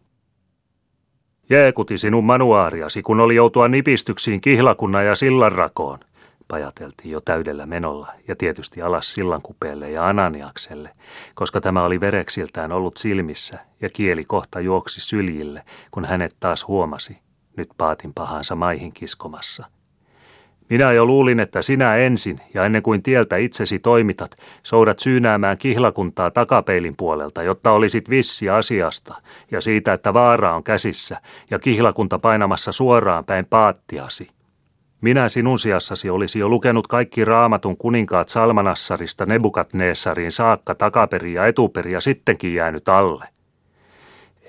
Jeekuti 1.51 1.99
sinun 1.99 2.25
manuaariasi, 2.25 3.03
kun 3.03 3.21
oli 3.21 3.35
joutua 3.35 3.69
nipistyksiin 3.69 4.41
kihlakunnan 4.41 5.07
ja 5.07 5.15
sillanrakoon, 5.15 5.99
pajateltiin 6.49 7.11
jo 7.11 7.21
täydellä 7.21 7.67
menolla 7.67 8.13
ja 8.29 8.37
tietysti 8.37 8.83
alas 8.83 9.13
sillankupeelle 9.13 9.91
ja 9.91 10.09
Ananiakselle, 10.09 10.91
koska 11.35 11.61
tämä 11.61 11.85
oli 11.85 12.01
vereksiltään 12.01 12.73
ollut 12.73 12.97
silmissä 12.97 13.59
ja 13.81 13.89
kieli 13.89 14.25
kohta 14.25 14.61
juoksi 14.61 15.01
syljille, 15.01 15.63
kun 15.91 16.05
hänet 16.05 16.37
taas 16.41 16.69
huomasi, 16.69 17.19
nyt 17.59 17.69
paatin 17.79 18.15
pahansa 18.15 18.55
maihin 18.57 18.93
kiskomassa– 18.93 19.67
minä 20.71 20.93
jo 20.93 21.07
luulin, 21.07 21.41
että 21.41 21.63
sinä 21.63 21.97
ensin 21.97 22.41
ja 22.55 22.65
ennen 22.65 22.83
kuin 22.83 23.03
tieltä 23.03 23.37
itsesi 23.37 23.79
toimitat, 23.79 24.37
soudat 24.63 24.99
syynäämään 24.99 25.59
kihlakuntaa 25.59 26.31
takapeilin 26.31 26.97
puolelta, 26.97 27.43
jotta 27.43 27.73
olisit 27.73 28.11
vissi 28.11 28.51
asiasta 28.51 29.15
ja 29.51 29.61
siitä, 29.61 29.93
että 29.93 30.15
vaara 30.15 30.55
on 30.55 30.65
käsissä 30.65 31.21
ja 31.51 31.59
kihlakunta 31.59 32.19
painamassa 32.19 32.73
suoraan 32.73 33.25
päin 33.25 33.47
paattiasi. 33.47 34.29
Minä 35.01 35.29
sinun 35.29 35.59
sijassasi 35.59 36.11
olisi 36.11 36.39
jo 36.39 36.49
lukenut 36.49 36.87
kaikki 36.87 37.25
raamatun 37.25 37.77
kuninkaat 37.77 38.29
Salmanassarista 38.29 39.27
Nebukatneessariin 39.27 40.33
saakka 40.33 40.75
takaperi 40.75 41.35
ja 41.35 41.47
etuperi 41.47 41.93
ja 41.93 42.01
sittenkin 42.01 42.55
jäänyt 42.55 42.89
alle. 42.89 43.29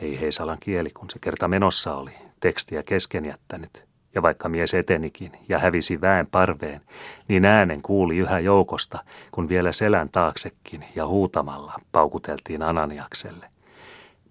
Ei 0.01 0.19
Heisalan 0.19 0.57
kieli, 0.59 0.89
kun 0.89 1.09
se 1.09 1.19
kerta 1.19 1.47
menossa 1.47 1.95
oli, 1.95 2.11
tekstiä 2.39 2.83
kesken 2.83 3.25
jättänyt. 3.25 3.89
Ja 4.15 4.21
vaikka 4.21 4.49
mies 4.49 4.73
etenikin 4.73 5.31
ja 5.49 5.59
hävisi 5.59 6.01
väen 6.01 6.27
parveen, 6.27 6.81
niin 7.27 7.45
äänen 7.45 7.81
kuuli 7.81 8.17
yhä 8.17 8.39
joukosta, 8.39 8.99
kun 9.31 9.49
vielä 9.49 9.71
selän 9.71 10.09
taaksekin 10.09 10.85
ja 10.95 11.07
huutamalla 11.07 11.73
paukuteltiin 11.91 12.61
Ananiakselle. 12.61 13.45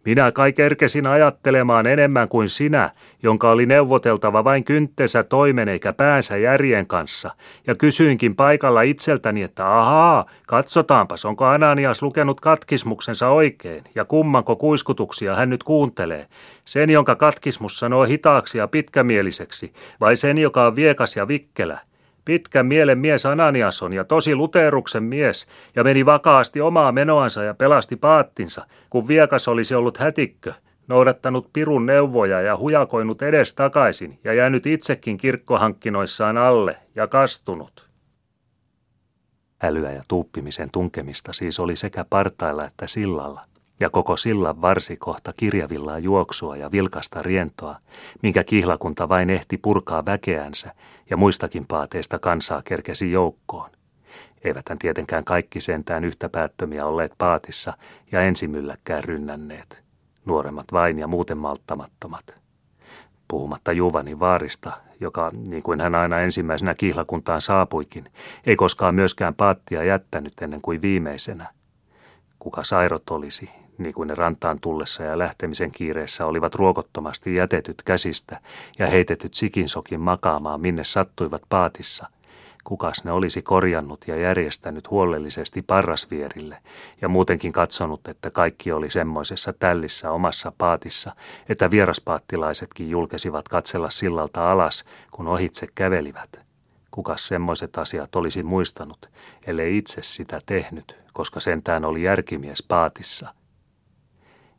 Minä 0.05 0.33
kai 0.33 0.53
kerkesin 0.53 1.07
ajattelemaan 1.07 1.87
enemmän 1.87 2.29
kuin 2.29 2.49
sinä, 2.49 2.91
jonka 3.23 3.51
oli 3.51 3.67
neuvoteltava 3.67 4.45
vain 4.45 4.65
kynttensä 4.65 5.23
toimen 5.23 5.69
eikä 5.69 5.93
päänsä 5.93 6.37
järjen 6.37 6.87
kanssa, 6.87 7.31
ja 7.67 7.75
kysyinkin 7.75 8.37
paikalla 8.37 8.83
itseltäni, 8.83 9.43
että 9.43 9.79
ahaa, 9.79 10.27
katsotaanpas, 10.47 11.25
onko 11.25 11.45
Ananias 11.45 12.03
lukenut 12.03 12.41
katkismuksensa 12.41 13.29
oikein, 13.29 13.85
ja 13.95 14.05
kummanko 14.05 14.57
kuiskutuksia 14.57 15.35
hän 15.35 15.51
nyt 15.51 15.63
kuuntelee, 15.63 16.27
sen, 16.65 16.91
jonka 16.91 17.17
katkismus 17.17 17.79
sanoo 17.79 18.05
hitaaksi 18.05 18.59
ja 18.59 18.69
pitkämieliseksi, 18.69 19.73
vai 20.01 20.17
sen, 20.17 20.39
joka 20.39 20.67
on 20.67 20.77
viekas 20.77 21.17
ja 21.17 21.29
vikkelä. 21.29 21.88
Pitkän 22.29 22.67
mielen 22.67 22.99
mies 22.99 23.27
Ananias 23.27 23.83
on 23.83 23.93
ja 23.93 24.05
tosi 24.05 24.35
luteruksen 24.35 25.03
mies 25.03 25.47
ja 25.77 25.85
meni 25.85 26.07
vakaasti 26.07 26.61
omaa 26.61 26.93
menoansa 26.93 27.43
ja 27.43 27.55
pelasti 27.55 27.97
paattinsa, 27.97 28.67
kun 28.91 29.09
viekas 29.09 29.49
olisi 29.49 29.75
ollut 29.75 29.99
hätikkö, 29.99 30.53
noudattanut 30.89 31.53
pirun 31.53 31.87
neuvoja 31.87 32.41
ja 32.41 32.57
hujakoinut 32.57 33.23
edes 33.23 33.55
takaisin 33.55 34.19
ja 34.25 34.33
jäänyt 34.33 34.67
itsekin 34.67 35.17
kirkkohankkinoissaan 35.17 36.39
alle 36.39 36.77
ja 36.95 37.07
kastunut. 37.07 37.89
Älyä 39.63 39.93
ja 39.93 40.03
tuuppimisen 40.09 40.71
tunkemista 40.71 41.33
siis 41.33 41.61
oli 41.61 41.77
sekä 41.77 42.05
partailla 42.11 42.65
että 42.65 42.87
sillalla– 42.87 43.41
ja 43.81 43.91
koko 43.91 44.17
sillan 44.17 44.61
varsi 44.61 44.97
kohta 44.97 45.33
kirjavillaa 45.37 45.99
juoksua 45.99 46.57
ja 46.57 46.73
vilkasta 46.73 47.23
rientoa, 47.23 47.77
minkä 48.23 48.45
kihlakunta 48.45 49.09
vain 49.09 49.31
ehti 49.31 49.59
purkaa 49.59 50.07
väkeänsä 50.07 50.75
ja 51.11 51.17
muistakin 51.17 51.67
paateista 51.67 52.19
kansaa 52.19 52.63
kerkesi 52.65 53.13
joukkoon. 53.13 53.71
Eiväthän 54.45 54.79
tietenkään 54.79 55.25
kaikki 55.25 55.61
sentään 55.61 56.05
yhtä 56.05 56.29
päättömiä 56.29 56.87
olleet 56.87 57.13
paatissa 57.19 57.73
ja 58.13 58.23
ensimylläkkään 58.23 59.05
rynnänneet. 59.05 59.83
Nuoremmat 60.25 60.67
vain 60.73 60.99
ja 60.99 61.07
muuten 61.07 61.39
malttamattomat. 61.39 62.35
Puhumatta 63.29 63.73
Juvani 63.73 64.21
vaarista, 64.21 64.73
joka, 65.01 65.31
niin 65.49 65.63
kuin 65.63 65.81
hän 65.81 65.95
aina 65.95 66.21
ensimmäisenä 66.21 66.75
kihlakuntaan 66.75 67.41
saapuikin, 67.41 68.11
ei 68.47 68.57
koskaan 68.57 68.95
myöskään 68.95 69.35
paattia 69.35 69.85
jättänyt 69.85 70.33
ennen 70.43 70.61
kuin 70.61 70.83
viimeisenä. 70.83 71.47
Kuka 72.39 72.65
sairot 72.65 73.11
olisi, 73.11 73.51
niin 73.79 73.95
kuin 73.95 74.07
ne 74.07 74.15
rantaan 74.15 74.61
tullessa 74.61 75.03
ja 75.03 75.19
lähtemisen 75.19 75.71
kiireessä 75.71 76.27
olivat 76.27 76.55
ruokottomasti 76.55 77.35
jätetyt 77.35 77.83
käsistä 77.83 78.41
ja 78.79 78.87
heitetyt 78.87 79.35
sikinsokin 79.35 80.01
makaamaan 80.01 80.61
minne 80.61 80.85
sattuivat 80.85 81.43
paatissa. 81.49 82.07
Kukas 82.65 83.05
ne 83.05 83.13
olisi 83.13 83.43
korjannut 83.43 84.05
ja 84.09 84.17
järjestänyt 84.17 84.91
huolellisesti 84.91 85.63
parrasvierille 85.63 86.59
ja 87.01 87.09
muutenkin 87.09 87.53
katsonut, 87.53 88.09
että 88.09 88.31
kaikki 88.31 88.73
oli 88.73 88.91
semmoisessa 88.91 89.53
tällissä 89.53 90.11
omassa 90.11 90.53
paatissa, 90.59 91.13
että 91.49 91.71
vieraspaattilaisetkin 91.71 92.91
julkesivat 92.91 93.49
katsella 93.49 93.91
sillalta 93.91 94.51
alas, 94.51 94.85
kun 95.11 95.29
ohitse 95.29 95.67
kävelivät. 95.75 96.41
Kukas 96.91 97.29
semmoiset 97.29 97.79
asiat 97.79 98.17
olisi 98.17 98.43
muistanut, 98.43 99.11
ellei 99.47 99.79
itse 99.79 100.03
sitä 100.03 100.41
tehnyt, 100.47 100.97
koska 101.13 101.41
sentään 101.41 101.85
oli 101.85 102.03
järkimies 102.03 102.65
paatissa– 102.69 103.29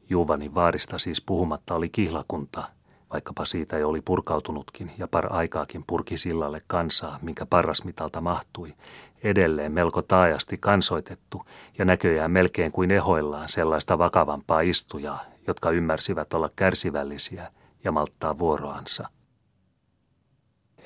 Juvanin 0.09 0.55
vaarista 0.55 0.99
siis 0.99 1.21
puhumatta 1.21 1.75
oli 1.75 1.89
kihlakunta, 1.89 2.63
vaikkapa 3.13 3.45
siitä 3.45 3.77
ei 3.77 3.83
oli 3.83 4.01
purkautunutkin 4.01 4.91
ja 4.97 5.07
par 5.07 5.33
aikaakin 5.33 5.83
purki 5.87 6.17
sillalle 6.17 6.61
kansaa, 6.67 7.19
minkä 7.21 7.45
parrasmitalta 7.45 8.21
mahtui, 8.21 8.73
edelleen 9.23 9.71
melko 9.71 10.01
taajasti 10.01 10.57
kansoitettu 10.57 11.45
ja 11.77 11.85
näköjään 11.85 12.31
melkein 12.31 12.71
kuin 12.71 12.91
ehoillaan 12.91 13.49
sellaista 13.49 13.97
vakavampaa 13.97 14.61
istujaa, 14.61 15.23
jotka 15.47 15.71
ymmärsivät 15.71 16.33
olla 16.33 16.49
kärsivällisiä 16.55 17.51
ja 17.83 17.91
malttaa 17.91 18.39
vuoroansa. 18.39 19.09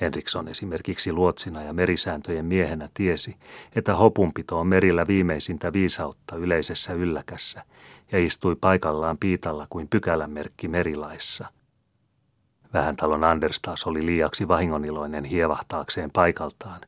Henriksson 0.00 0.48
esimerkiksi 0.48 1.12
luotsina 1.12 1.62
ja 1.62 1.72
merisääntöjen 1.72 2.44
miehenä 2.44 2.88
tiesi, 2.94 3.36
että 3.76 3.94
hopunpito 3.94 4.60
on 4.60 4.66
merillä 4.66 5.06
viimeisintä 5.06 5.72
viisautta 5.72 6.36
yleisessä 6.36 6.92
ylläkässä 6.92 7.62
ja 8.14 8.26
istui 8.26 8.56
paikallaan 8.56 9.18
piitalla 9.18 9.66
kuin 9.70 9.88
pykälänmerkki 9.88 10.68
merilaissa. 10.68 11.46
Vähän 12.72 12.96
talon 12.96 13.24
Anders 13.24 13.60
taas 13.60 13.86
oli 13.86 14.06
liiaksi 14.06 14.48
vahingoniloinen 14.48 15.24
hievahtaakseen 15.24 16.10
paikaltaan, 16.10 16.80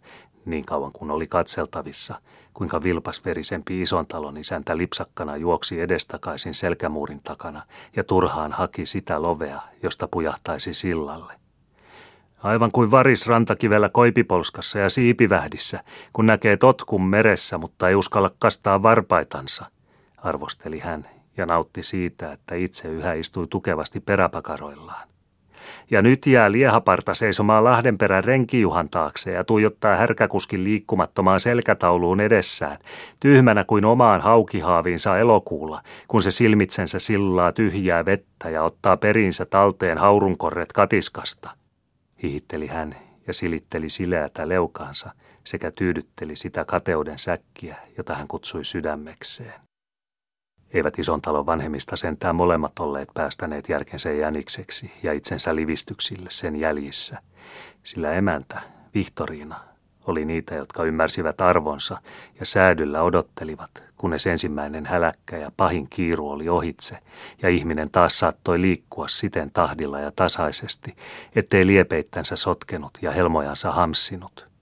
niin 0.44 0.64
kauan 0.64 0.92
kuin 0.92 1.10
oli 1.10 1.26
katseltavissa, 1.26 2.20
kuinka 2.54 2.82
vilpasverisempi 2.82 3.82
ison 3.82 4.06
talon 4.06 4.36
isäntä 4.36 4.76
lipsakkana 4.76 5.36
juoksi 5.36 5.80
edestakaisin 5.80 6.54
selkämuurin 6.54 7.20
takana 7.24 7.62
ja 7.96 8.04
turhaan 8.04 8.52
haki 8.52 8.86
sitä 8.86 9.22
lovea, 9.22 9.60
josta 9.82 10.08
pujahtaisi 10.08 10.74
sillalle. 10.74 11.32
Aivan 12.42 12.72
kuin 12.72 12.90
varis 12.90 13.26
rantakivellä 13.26 13.88
koipipolskassa 13.88 14.78
ja 14.78 14.90
siipivähdissä, 14.90 15.84
kun 16.12 16.26
näkee 16.26 16.56
totkun 16.56 17.06
meressä, 17.06 17.58
mutta 17.58 17.88
ei 17.88 17.94
uskalla 17.94 18.30
kastaa 18.38 18.82
varpaitansa, 18.82 19.66
arvosteli 20.16 20.78
hän 20.78 21.15
ja 21.36 21.46
nautti 21.46 21.82
siitä, 21.82 22.32
että 22.32 22.54
itse 22.54 22.88
yhä 22.88 23.12
istui 23.12 23.46
tukevasti 23.46 24.00
peräpakaroillaan. 24.00 25.08
Ja 25.90 26.02
nyt 26.02 26.26
jää 26.26 26.52
liehaparta 26.52 27.14
seisomaan 27.14 27.64
Lahdenperän 27.64 28.24
renkijuhan 28.24 28.88
taakse 28.88 29.32
ja 29.32 29.44
tuijottaa 29.44 29.96
härkäkuskin 29.96 30.64
liikkumattomaan 30.64 31.40
selkätauluun 31.40 32.20
edessään, 32.20 32.78
tyhmänä 33.20 33.64
kuin 33.64 33.84
omaan 33.84 34.20
haukihaaviinsa 34.20 35.18
elokuulla, 35.18 35.82
kun 36.08 36.22
se 36.22 36.30
silmitsensä 36.30 36.98
sillaa 36.98 37.52
tyhjää 37.52 38.04
vettä 38.04 38.50
ja 38.50 38.62
ottaa 38.62 38.96
perinsä 38.96 39.46
talteen 39.46 39.98
haurunkorret 39.98 40.72
katiskasta. 40.72 41.50
Hihitteli 42.22 42.66
hän 42.66 42.96
ja 43.26 43.34
silitteli 43.34 43.90
sileätä 43.90 44.48
leukaansa 44.48 45.10
sekä 45.44 45.70
tyydytteli 45.70 46.36
sitä 46.36 46.64
kateuden 46.64 47.18
säkkiä, 47.18 47.76
jota 47.96 48.14
hän 48.14 48.28
kutsui 48.28 48.64
sydämekseen. 48.64 49.65
Eivät 50.70 50.98
ison 50.98 51.22
talon 51.22 51.46
vanhemmista 51.46 51.96
sentään 51.96 52.36
molemmat 52.36 52.78
olleet 52.78 53.08
päästäneet 53.14 53.68
järkensä 53.68 54.12
jänikseksi 54.12 54.92
ja 55.02 55.12
itsensä 55.12 55.56
livistyksille 55.56 56.30
sen 56.30 56.56
jäljissä, 56.56 57.18
sillä 57.82 58.12
emäntä, 58.12 58.60
Vihtoriina, 58.94 59.60
oli 60.06 60.24
niitä, 60.24 60.54
jotka 60.54 60.84
ymmärsivät 60.84 61.40
arvonsa 61.40 62.00
ja 62.40 62.46
säädyllä 62.46 63.02
odottelivat, 63.02 63.70
kunnes 63.96 64.26
ensimmäinen 64.26 64.86
häläkkä 64.86 65.36
ja 65.36 65.50
pahin 65.56 65.88
kiiru 65.90 66.30
oli 66.30 66.48
ohitse, 66.48 66.98
ja 67.42 67.48
ihminen 67.48 67.90
taas 67.90 68.18
saattoi 68.18 68.60
liikkua 68.60 69.08
siten 69.08 69.50
tahdilla 69.50 70.00
ja 70.00 70.12
tasaisesti, 70.16 70.96
ettei 71.36 71.66
liepeittänsä 71.66 72.36
sotkenut 72.36 72.98
ja 73.02 73.10
helmojansa 73.10 73.72
hamssinut. 73.72 74.55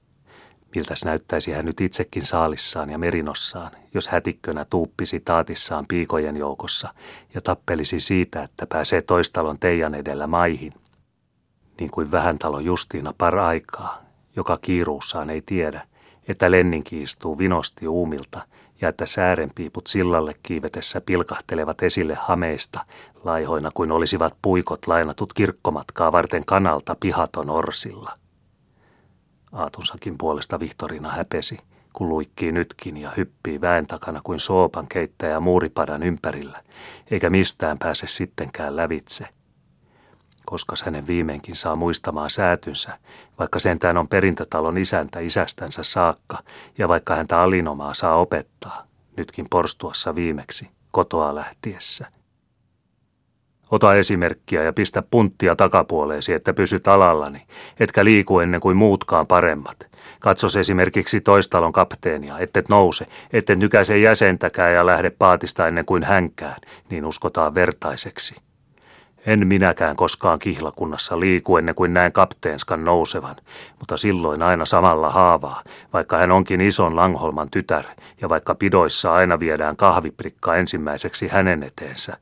Miltäs 0.75 1.05
näyttäisi 1.05 1.53
hän 1.53 1.65
nyt 1.65 1.81
itsekin 1.81 2.27
saalissaan 2.27 2.91
ja 2.91 2.99
merinossaan, 2.99 3.71
jos 3.95 4.09
hätikkönä 4.09 4.65
tuuppisi 4.65 5.21
taatissaan 5.21 5.87
piikojen 5.89 6.37
joukossa 6.37 6.95
ja 7.35 7.41
tappelisi 7.41 8.01
siitä, 8.01 8.43
että 8.43 8.67
pääsee 8.67 9.03
toistalon 9.03 9.59
teijan 9.59 9.95
edellä 9.95 10.27
maihin. 10.27 10.73
Niin 11.81 11.91
kuin 11.91 12.11
vähän 12.11 12.39
talo 12.39 12.61
Justiina 12.61 13.15
par 13.19 13.39
aikaa, 13.39 14.05
joka 14.37 14.59
kiiruussaan 14.63 15.31
ei 15.31 15.43
tiedä, 15.47 15.87
että 16.29 16.51
Lenninki 16.51 17.03
istuu 17.03 17.39
vinosti 17.39 17.89
uumilta 17.89 18.43
ja 18.81 18.89
että 18.89 19.07
säärenpiiput 19.07 19.87
sillalle 19.87 20.35
kiivetessä 20.43 21.01
pilkahtelevat 21.01 21.83
esille 21.83 22.15
hameista, 22.15 22.85
laihoina 23.25 23.71
kuin 23.75 23.93
olisivat 23.93 24.37
puikot 24.43 24.87
lainatut 24.87 25.33
kirkkomatkaa 25.33 26.13
varten 26.13 26.45
kanalta 26.45 26.97
pihaton 27.01 27.51
orsilla– 27.51 28.13
Aatunsakin 29.55 30.19
puolesta 30.19 30.61
Vihtorina 30.61 31.11
häpesi, 31.11 31.57
kun 31.93 32.09
luikkii 32.09 32.53
nytkin 32.53 32.97
ja 32.97 33.11
hyppii 33.17 33.61
väen 33.61 33.87
takana 33.87 34.21
kuin 34.25 34.41
soopan 34.41 34.87
keittäjä 34.89 35.41
muuripadan 35.41 36.03
ympärillä, 36.03 36.63
eikä 37.11 37.31
mistään 37.31 37.79
pääse 37.79 38.07
sittenkään 38.07 38.77
lävitse. 38.77 39.29
Koska 40.47 40.77
hänen 40.85 41.07
viimeinkin 41.07 41.57
saa 41.57 41.77
muistamaan 41.77 42.31
säätynsä, 42.31 42.99
vaikka 43.39 43.59
sentään 43.59 43.97
on 43.97 44.09
perintötalon 44.09 44.79
isäntä 44.79 45.21
isästänsä 45.21 45.83
saakka, 45.83 46.39
ja 46.79 46.89
vaikka 46.89 47.15
häntä 47.15 47.41
alinomaa 47.41 47.95
saa 47.95 48.17
opettaa, 48.17 48.87
nytkin 49.17 49.47
porstuassa 49.51 50.15
viimeksi, 50.15 50.71
kotoa 50.91 51.35
lähtiessä– 51.35 52.07
Ota 53.71 53.95
esimerkkiä 53.95 54.63
ja 54.63 54.73
pistä 54.73 55.03
punttia 55.11 55.57
takapuoleesi, 55.57 56.33
että 56.33 56.55
pysyt 56.55 56.89
alallani, 56.89 57.43
etkä 57.81 58.05
liiku 58.05 58.39
ennen 58.39 58.61
kuin 58.61 58.77
muutkaan 58.77 59.27
paremmat. 59.27 59.87
Katsos 60.21 60.57
esimerkiksi 60.57 61.21
toistalon 61.21 61.73
kapteenia, 61.73 62.39
ettet 62.39 62.69
nouse, 62.69 63.07
ettet 63.33 63.59
nykäise 63.59 63.99
jäsentäkään 63.99 64.73
ja 64.73 64.87
lähde 64.87 65.11
paatista 65.11 65.69
ennen 65.69 65.85
kuin 65.85 66.03
hänkään, 66.03 66.57
niin 66.91 67.05
uskotaan 67.05 67.55
vertaiseksi. 67.55 68.35
En 69.27 69.47
minäkään 69.47 69.97
koskaan 69.97 70.39
kihlakunnassa 70.39 71.21
liiku 71.21 71.57
ennen 71.57 71.75
kuin 71.75 71.95
näen 71.95 72.13
kapteenskan 72.13 72.85
nousevan, 72.85 73.37
mutta 73.79 73.97
silloin 73.97 74.43
aina 74.43 74.65
samalla 74.65 75.11
haavaa, 75.11 75.63
vaikka 75.93 76.17
hän 76.17 76.33
onkin 76.33 76.61
ison 76.61 76.97
Langholman 76.97 77.51
tytär 77.51 77.85
ja 78.21 78.29
vaikka 78.29 78.55
pidoissa 78.55 79.15
aina 79.15 79.41
viedään 79.41 79.77
kahviprikka 79.77 80.57
ensimmäiseksi 80.57 81.29
hänen 81.29 81.63
eteensä. 81.63 82.17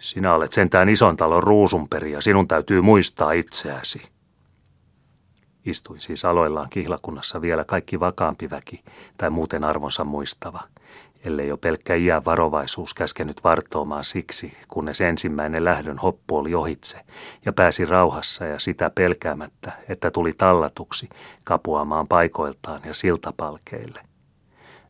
Sinä 0.00 0.34
olet 0.34 0.52
sentään 0.52 0.88
ison 0.88 1.16
talon 1.16 1.42
ruusunperi 1.42 2.12
ja 2.12 2.20
sinun 2.20 2.48
täytyy 2.48 2.80
muistaa 2.80 3.32
itseäsi. 3.32 4.02
Istui 5.64 6.00
siis 6.00 6.24
aloillaan 6.24 6.70
kihlakunnassa 6.70 7.40
vielä 7.40 7.64
kaikki 7.64 8.00
vakaampi 8.00 8.50
väki 8.50 8.84
tai 9.16 9.30
muuten 9.30 9.64
arvonsa 9.64 10.04
muistava, 10.04 10.60
ellei 11.24 11.48
jo 11.48 11.56
pelkkä 11.56 11.94
iän 11.94 12.24
varovaisuus 12.24 12.94
käskenyt 12.94 13.44
vartoomaan 13.44 14.04
siksi, 14.04 14.56
kunnes 14.68 15.00
ensimmäinen 15.00 15.64
lähdön 15.64 15.98
hoppu 15.98 16.36
oli 16.36 16.54
ohitse 16.54 17.00
ja 17.44 17.52
pääsi 17.52 17.84
rauhassa 17.84 18.44
ja 18.44 18.58
sitä 18.58 18.90
pelkäämättä, 18.90 19.72
että 19.88 20.10
tuli 20.10 20.32
tallatuksi 20.32 21.08
kapuamaan 21.44 22.08
paikoiltaan 22.08 22.80
ja 22.84 22.94
siltapalkeille. 22.94 24.00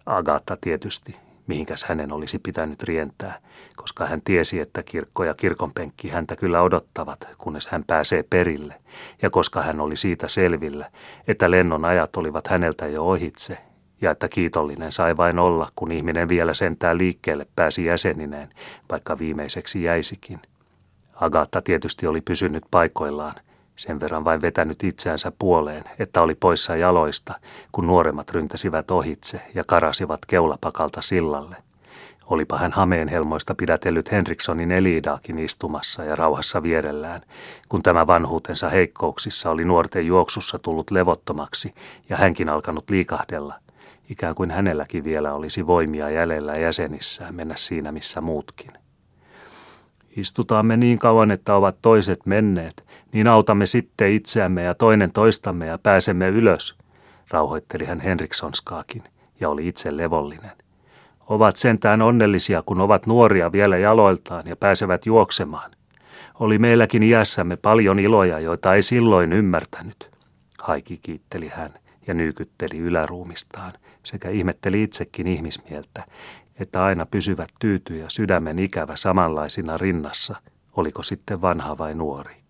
Agatta 0.06 0.56
tietysti 0.60 1.16
mihinkäs 1.50 1.84
hänen 1.84 2.12
olisi 2.12 2.38
pitänyt 2.38 2.82
rientää, 2.82 3.38
koska 3.76 4.06
hän 4.06 4.22
tiesi, 4.22 4.60
että 4.60 4.82
kirkko 4.82 5.24
ja 5.24 5.34
kirkonpenkki 5.34 6.08
häntä 6.08 6.36
kyllä 6.36 6.62
odottavat, 6.62 7.28
kunnes 7.38 7.68
hän 7.68 7.84
pääsee 7.86 8.24
perille, 8.30 8.74
ja 9.22 9.30
koska 9.30 9.62
hän 9.62 9.80
oli 9.80 9.96
siitä 9.96 10.28
selvillä, 10.28 10.90
että 11.28 11.50
lennon 11.50 11.84
ajat 11.84 12.16
olivat 12.16 12.46
häneltä 12.46 12.86
jo 12.86 13.04
ohitse, 13.04 13.58
ja 14.00 14.10
että 14.10 14.28
kiitollinen 14.28 14.92
sai 14.92 15.16
vain 15.16 15.38
olla, 15.38 15.68
kun 15.76 15.92
ihminen 15.92 16.28
vielä 16.28 16.54
sentään 16.54 16.98
liikkeelle 16.98 17.46
pääsi 17.56 17.84
jäsenineen, 17.84 18.48
vaikka 18.90 19.18
viimeiseksi 19.18 19.82
jäisikin. 19.82 20.40
Agatta 21.14 21.62
tietysti 21.62 22.06
oli 22.06 22.20
pysynyt 22.20 22.64
paikoillaan, 22.70 23.34
sen 23.80 24.00
verran 24.00 24.24
vain 24.24 24.42
vetänyt 24.42 24.84
itseänsä 24.84 25.32
puoleen, 25.38 25.84
että 25.98 26.22
oli 26.22 26.34
poissa 26.34 26.76
jaloista, 26.76 27.34
kun 27.72 27.86
nuoremmat 27.86 28.30
ryntäsivät 28.30 28.90
ohitse 28.90 29.40
ja 29.54 29.64
karasivat 29.66 30.26
keulapakalta 30.26 31.02
sillalle. 31.02 31.56
Olipa 32.26 32.58
hän 32.58 32.72
hameen 32.72 33.08
helmoista 33.08 33.54
pidätellyt 33.54 34.12
Henrikssonin 34.12 34.72
Elidaakin 34.72 35.38
istumassa 35.38 36.04
ja 36.04 36.16
rauhassa 36.16 36.62
vierellään, 36.62 37.20
kun 37.68 37.82
tämä 37.82 38.06
vanhuutensa 38.06 38.68
heikkouksissa 38.68 39.50
oli 39.50 39.64
nuorten 39.64 40.06
juoksussa 40.06 40.58
tullut 40.58 40.90
levottomaksi 40.90 41.74
ja 42.08 42.16
hänkin 42.16 42.48
alkanut 42.48 42.90
liikahdella, 42.90 43.54
ikään 44.10 44.34
kuin 44.34 44.50
hänelläkin 44.50 45.04
vielä 45.04 45.34
olisi 45.34 45.66
voimia 45.66 46.10
jäljellä 46.10 46.56
jäsenissään 46.56 47.34
mennä 47.34 47.54
siinä 47.56 47.92
missä 47.92 48.20
muutkin. 48.20 48.79
Istutaamme 50.20 50.76
niin 50.76 50.98
kauan, 50.98 51.30
että 51.30 51.54
ovat 51.54 51.76
toiset 51.82 52.26
menneet, 52.26 52.86
niin 53.12 53.28
autamme 53.28 53.66
sitten 53.66 54.12
itseämme 54.12 54.62
ja 54.62 54.74
toinen 54.74 55.12
toistamme 55.12 55.66
ja 55.66 55.78
pääsemme 55.78 56.28
ylös, 56.28 56.74
rauhoitteli 57.30 57.84
hän 57.84 58.00
Henrikssonskaakin 58.00 59.02
ja 59.40 59.48
oli 59.48 59.68
itse 59.68 59.96
levollinen. 59.96 60.50
Ovat 61.28 61.56
sentään 61.56 62.02
onnellisia, 62.02 62.62
kun 62.66 62.80
ovat 62.80 63.06
nuoria 63.06 63.52
vielä 63.52 63.78
jaloiltaan 63.78 64.46
ja 64.46 64.56
pääsevät 64.56 65.06
juoksemaan. 65.06 65.70
Oli 66.40 66.58
meilläkin 66.58 67.02
iässämme 67.02 67.56
paljon 67.56 67.98
iloja, 67.98 68.40
joita 68.40 68.74
ei 68.74 68.82
silloin 68.82 69.32
ymmärtänyt. 69.32 70.10
Haiki 70.62 70.98
kiitteli 71.02 71.48
hän 71.48 71.70
ja 72.06 72.14
nyykytteli 72.14 72.78
yläruumistaan 72.78 73.72
sekä 74.02 74.28
ihmetteli 74.28 74.82
itsekin 74.82 75.26
ihmismieltä, 75.26 76.04
että 76.60 76.84
aina 76.84 77.06
pysyvät 77.06 77.48
tyyty 77.60 77.96
ja 77.96 78.06
sydämen 78.08 78.58
ikävä 78.58 78.96
samanlaisina 78.96 79.76
rinnassa, 79.76 80.36
oliko 80.76 81.02
sitten 81.02 81.40
vanha 81.40 81.78
vai 81.78 81.94
nuori. 81.94 82.40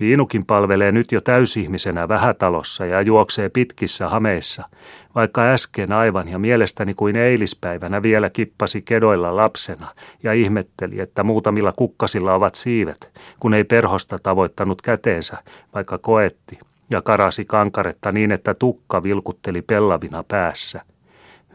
Viinukin 0.00 0.46
palvelee 0.46 0.92
nyt 0.92 1.12
jo 1.12 1.20
täysihmisenä 1.20 2.08
vähätalossa 2.08 2.86
ja 2.86 3.00
juoksee 3.00 3.48
pitkissä 3.48 4.08
hameissa, 4.08 4.68
vaikka 5.14 5.42
äsken 5.42 5.92
aivan 5.92 6.28
ja 6.28 6.38
mielestäni 6.38 6.94
kuin 6.94 7.16
eilispäivänä 7.16 8.02
vielä 8.02 8.30
kippasi 8.30 8.82
kedoilla 8.82 9.36
lapsena 9.36 9.86
ja 10.22 10.32
ihmetteli, 10.32 11.00
että 11.00 11.22
muutamilla 11.22 11.72
kukkasilla 11.72 12.34
ovat 12.34 12.54
siivet, 12.54 13.10
kun 13.40 13.54
ei 13.54 13.64
perhosta 13.64 14.16
tavoittanut 14.22 14.82
käteensä, 14.82 15.38
vaikka 15.74 15.98
koetti, 15.98 16.58
ja 16.90 17.02
karasi 17.02 17.44
kankaretta 17.44 18.12
niin, 18.12 18.32
että 18.32 18.54
tukka 18.54 19.02
vilkutteli 19.02 19.62
pellavina 19.62 20.24
päässä. 20.28 20.82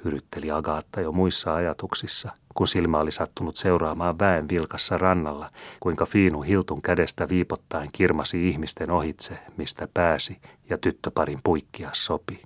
Hyrytteli 0.05 0.51
Agaatta 0.51 1.01
jo 1.01 1.11
muissa 1.11 1.55
ajatuksissa, 1.55 2.31
kun 2.53 2.67
silmä 2.67 2.99
oli 2.99 3.11
sattunut 3.11 3.55
seuraamaan 3.55 4.19
väen 4.19 4.49
vilkassa 4.49 4.97
rannalla, 4.97 5.49
kuinka 5.79 6.05
Fiinu 6.05 6.41
Hiltun 6.41 6.81
kädestä 6.81 7.29
viipottaen 7.29 7.89
kirmasi 7.91 8.49
ihmisten 8.49 8.91
ohitse, 8.91 9.39
mistä 9.57 9.87
pääsi, 9.93 10.37
ja 10.69 10.77
tyttöparin 10.77 11.39
puikkia 11.43 11.89
sopi. 11.93 12.41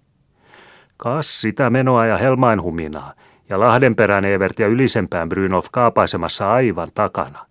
Kas 0.98 1.42
sitä 1.42 1.70
menoa 1.70 2.06
ja 2.06 2.18
helmainhuminaa, 2.18 3.14
ja 3.50 3.60
Lahdenperän 3.60 4.26
Evert 4.26 4.60
ja 4.60 4.68
ylisempään 4.68 5.30
Brynolf 5.30 5.66
kaapaisemassa 5.72 6.54
aivan 6.54 6.88
takana. 6.96 7.46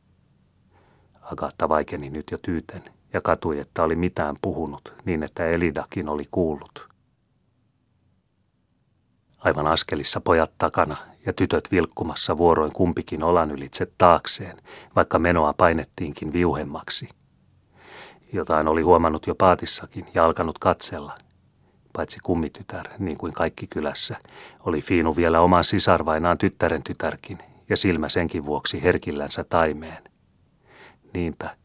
Agatta 1.22 1.68
vaikeni 1.68 2.10
nyt 2.10 2.30
jo 2.30 2.38
tyyten 2.38 2.82
ja 3.12 3.20
katui, 3.20 3.58
että 3.58 3.82
oli 3.82 3.94
mitään 3.94 4.36
puhunut, 4.42 4.94
niin 5.04 5.22
että 5.22 5.46
Elidakin 5.46 6.08
oli 6.08 6.24
kuullut. 6.30 6.93
Aivan 9.44 9.66
askelissa 9.66 10.20
pojat 10.20 10.52
takana 10.58 10.96
ja 11.26 11.32
tytöt 11.32 11.70
vilkkumassa 11.70 12.38
vuoroin 12.38 12.72
kumpikin 12.72 13.24
olan 13.24 13.50
ylitse 13.50 13.86
taakseen, 13.98 14.56
vaikka 14.96 15.18
menoa 15.18 15.52
painettiinkin 15.52 16.32
viuhemmaksi. 16.32 17.08
Jotain 18.32 18.68
oli 18.68 18.82
huomannut 18.82 19.26
jo 19.26 19.34
paatissakin 19.34 20.06
ja 20.14 20.24
alkanut 20.24 20.58
katsella. 20.58 21.14
Paitsi 21.92 22.18
kummitytär, 22.22 22.86
niin 22.98 23.18
kuin 23.18 23.32
kaikki 23.32 23.66
kylässä, 23.66 24.16
oli 24.60 24.80
Fiinu 24.80 25.16
vielä 25.16 25.40
oman 25.40 25.64
sisarvainaan 25.64 26.38
tyttären 26.38 26.82
tytärkin 26.82 27.38
ja 27.68 27.76
silmä 27.76 28.08
senkin 28.08 28.44
vuoksi 28.44 28.82
herkillänsä 28.82 29.44
taimeen. 29.44 30.04
Niinpä, 31.14 31.56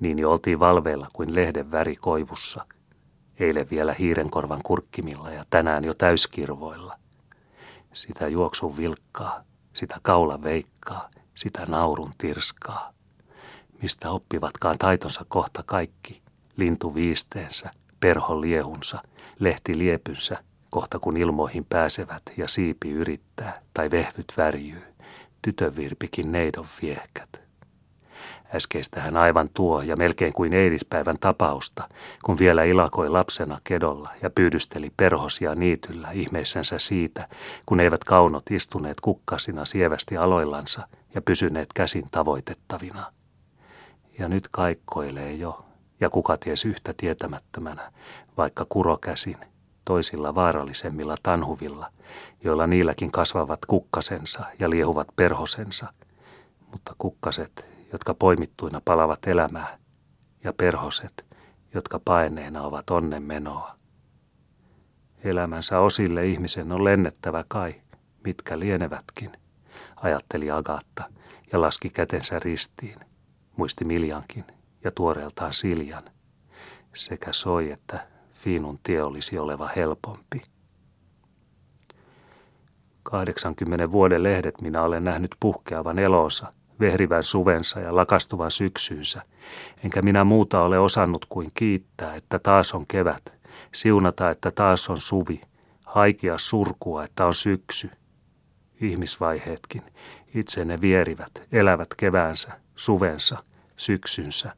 niin 0.00 0.18
jo 0.18 0.30
oltiin 0.30 0.60
valveilla 0.60 1.08
kuin 1.12 1.34
lehden 1.34 1.70
väri 1.70 1.96
koivussa. 1.96 2.66
Eilen 3.40 3.66
vielä 3.70 3.94
hiirenkorvan 3.94 4.60
kurkkimilla 4.62 5.30
ja 5.30 5.44
tänään 5.50 5.84
jo 5.84 5.94
täyskirvoilla. 5.94 7.03
Sitä 7.94 8.28
juoksun 8.28 8.76
vilkkaa, 8.76 9.44
sitä 9.72 9.96
kaula 10.02 10.42
veikkaa, 10.42 11.10
sitä 11.34 11.66
naurun 11.66 12.12
tirskaa. 12.18 12.92
Mistä 13.82 14.10
oppivatkaan 14.10 14.78
taitonsa 14.78 15.24
kohta 15.28 15.62
kaikki, 15.66 16.22
lintu 16.56 16.94
viisteensä, 16.94 17.70
perho 18.00 18.40
liehunsa, 18.40 19.02
lehti 19.38 19.78
liepynsä, 19.78 20.44
kohta 20.70 20.98
kun 20.98 21.16
ilmoihin 21.16 21.64
pääsevät 21.64 22.22
ja 22.36 22.48
siipi 22.48 22.90
yrittää 22.90 23.62
tai 23.74 23.90
vehvyt 23.90 24.32
värjyy, 24.36 24.82
tytövirpikin 25.42 26.32
neidon 26.32 26.66
viehkät. 26.82 27.43
Äskeistähän 28.54 29.16
aivan 29.16 29.50
tuo 29.54 29.82
ja 29.82 29.96
melkein 29.96 30.32
kuin 30.32 30.52
eilispäivän 30.52 31.18
tapausta, 31.20 31.88
kun 32.24 32.38
vielä 32.38 32.64
ilakoi 32.64 33.08
lapsena 33.08 33.60
kedolla 33.64 34.10
ja 34.22 34.30
pyydysteli 34.30 34.92
perhosia 34.96 35.54
niityllä 35.54 36.10
ihmeissänsä 36.10 36.78
siitä, 36.78 37.28
kun 37.66 37.80
eivät 37.80 38.04
kaunot 38.04 38.50
istuneet 38.50 39.00
kukkasina 39.00 39.64
sievästi 39.64 40.16
aloillansa 40.16 40.88
ja 41.14 41.22
pysyneet 41.22 41.68
käsin 41.74 42.04
tavoitettavina. 42.10 43.12
Ja 44.18 44.28
nyt 44.28 44.48
kaikkoilee 44.50 45.32
jo, 45.32 45.64
ja 46.00 46.10
kuka 46.10 46.36
ties 46.36 46.64
yhtä 46.64 46.94
tietämättömänä, 46.96 47.92
vaikka 48.36 48.66
kurokäsin, 48.68 49.36
toisilla 49.84 50.34
vaarallisemmilla 50.34 51.14
tanhuvilla, 51.22 51.90
joilla 52.44 52.66
niilläkin 52.66 53.10
kasvavat 53.10 53.66
kukkasensa 53.66 54.44
ja 54.60 54.70
liehuvat 54.70 55.08
perhosensa, 55.16 55.92
mutta 56.72 56.94
kukkaset 56.98 57.73
jotka 57.94 58.14
poimittuina 58.14 58.80
palavat 58.84 59.26
elämää, 59.26 59.78
ja 60.44 60.52
perhoset, 60.52 61.26
jotka 61.74 62.00
paineena 62.04 62.62
ovat 62.62 62.90
onnenmenoa. 62.90 63.76
Elämänsä 65.24 65.80
osille 65.80 66.26
ihmisen 66.26 66.72
on 66.72 66.84
lennettävä 66.84 67.44
kai, 67.48 67.74
mitkä 68.24 68.58
lienevätkin, 68.58 69.32
ajatteli 69.96 70.50
Agatta 70.50 71.04
ja 71.52 71.60
laski 71.60 71.90
kätensä 71.90 72.38
ristiin, 72.38 73.00
muisti 73.56 73.84
Miljankin 73.84 74.44
ja 74.84 74.90
tuoreeltaan 74.90 75.52
Siljan, 75.52 76.04
sekä 76.94 77.32
soi, 77.32 77.70
että 77.70 78.06
Fiinun 78.32 78.78
tie 78.82 79.02
olisi 79.02 79.38
oleva 79.38 79.70
helpompi. 79.76 80.42
80 83.02 83.92
vuoden 83.92 84.22
lehdet 84.22 84.60
minä 84.60 84.82
olen 84.82 85.04
nähnyt 85.04 85.34
puhkeavan 85.40 85.98
elonsa– 85.98 86.52
vehrivän 86.80 87.22
suvensa 87.22 87.80
ja 87.80 87.96
lakastuvan 87.96 88.50
syksynsä, 88.50 89.22
enkä 89.84 90.02
minä 90.02 90.24
muuta 90.24 90.62
ole 90.62 90.78
osannut 90.78 91.26
kuin 91.28 91.50
kiittää, 91.54 92.14
että 92.14 92.38
taas 92.38 92.74
on 92.74 92.86
kevät, 92.86 93.34
siunata, 93.74 94.30
että 94.30 94.50
taas 94.50 94.90
on 94.90 94.98
suvi, 94.98 95.40
haikia 95.84 96.38
surkua, 96.38 97.04
että 97.04 97.26
on 97.26 97.34
syksy. 97.34 97.90
Ihmisvaiheetkin, 98.80 99.82
itse 100.34 100.64
ne 100.64 100.80
vierivät, 100.80 101.42
elävät 101.52 101.94
keväänsä, 101.96 102.52
suvensa, 102.76 103.38
syksynsä, 103.76 104.56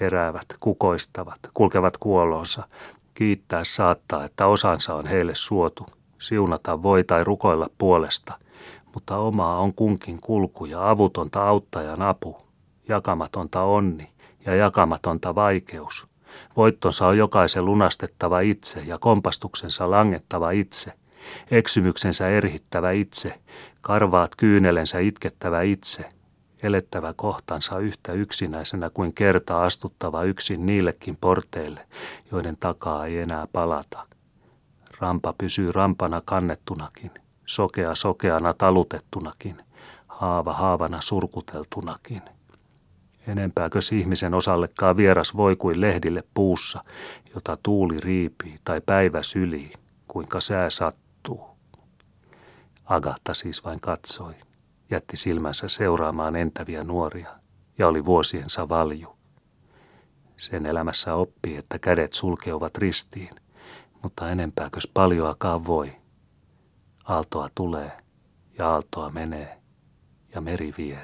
heräävät, 0.00 0.46
kukoistavat, 0.60 1.38
kulkevat 1.54 1.96
kuolonsa, 1.96 2.68
kiittää 3.14 3.64
saattaa, 3.64 4.24
että 4.24 4.46
osansa 4.46 4.94
on 4.94 5.06
heille 5.06 5.34
suotu, 5.34 5.86
siunata 6.18 6.82
voi 6.82 7.04
tai 7.04 7.24
rukoilla 7.24 7.66
puolesta– 7.78 8.38
mutta 8.94 9.16
omaa 9.16 9.58
on 9.58 9.74
kunkin 9.74 10.20
kulku 10.20 10.64
ja 10.64 10.90
avutonta 10.90 11.48
auttajan 11.48 12.02
apu, 12.02 12.36
jakamatonta 12.88 13.62
onni 13.62 14.10
ja 14.46 14.54
jakamatonta 14.54 15.34
vaikeus. 15.34 16.06
Voittonsa 16.56 17.06
on 17.06 17.18
jokaisen 17.18 17.64
lunastettava 17.64 18.40
itse 18.40 18.80
ja 18.86 18.98
kompastuksensa 18.98 19.90
langettava 19.90 20.50
itse, 20.50 20.92
eksymyksensä 21.50 22.28
erhittävä 22.28 22.90
itse, 22.90 23.40
karvaat 23.80 24.36
kyynelensä 24.36 24.98
itkettävä 24.98 25.62
itse, 25.62 26.04
elettävä 26.62 27.14
kohtansa 27.16 27.78
yhtä 27.78 28.12
yksinäisenä 28.12 28.90
kuin 28.90 29.14
kerta 29.14 29.64
astuttava 29.64 30.24
yksin 30.24 30.66
niillekin 30.66 31.18
porteille, 31.20 31.86
joiden 32.32 32.56
takaa 32.60 33.06
ei 33.06 33.18
enää 33.18 33.46
palata. 33.52 34.06
Rampa 34.98 35.34
pysyy 35.38 35.72
rampana 35.72 36.20
kannettunakin– 36.24 37.10
sokea 37.50 37.94
sokeana 37.94 38.54
talutettunakin, 38.54 39.56
haava 40.08 40.52
haavana 40.52 41.00
surkuteltunakin. 41.00 42.22
Enempääkös 43.26 43.92
ihmisen 43.92 44.34
osallekaan 44.34 44.96
vieras 44.96 45.36
voi 45.36 45.56
kuin 45.56 45.80
lehdille 45.80 46.24
puussa, 46.34 46.84
jota 47.34 47.58
tuuli 47.62 48.00
riipii 48.00 48.58
tai 48.64 48.80
päivä 48.80 49.22
sylii, 49.22 49.70
kuinka 50.08 50.40
sää 50.40 50.70
sattuu. 50.70 51.50
Agatta 52.84 53.34
siis 53.34 53.64
vain 53.64 53.80
katsoi, 53.80 54.34
jätti 54.90 55.16
silmänsä 55.16 55.68
seuraamaan 55.68 56.36
entäviä 56.36 56.84
nuoria 56.84 57.30
ja 57.78 57.88
oli 57.88 58.04
vuosiensa 58.04 58.68
valju. 58.68 59.16
Sen 60.36 60.66
elämässä 60.66 61.14
oppii, 61.14 61.56
että 61.56 61.78
kädet 61.78 62.12
sulkeuvat 62.12 62.78
ristiin, 62.78 63.30
mutta 64.02 64.30
enempääkös 64.30 64.86
paljoakaan 64.94 65.66
voi. 65.66 65.99
Aaltoa 67.10 67.48
tulee 67.54 67.92
ja 68.58 68.68
aaltoa 68.68 69.10
menee 69.10 69.58
ja 70.34 70.40
meri 70.40 70.74
vie 70.78 71.02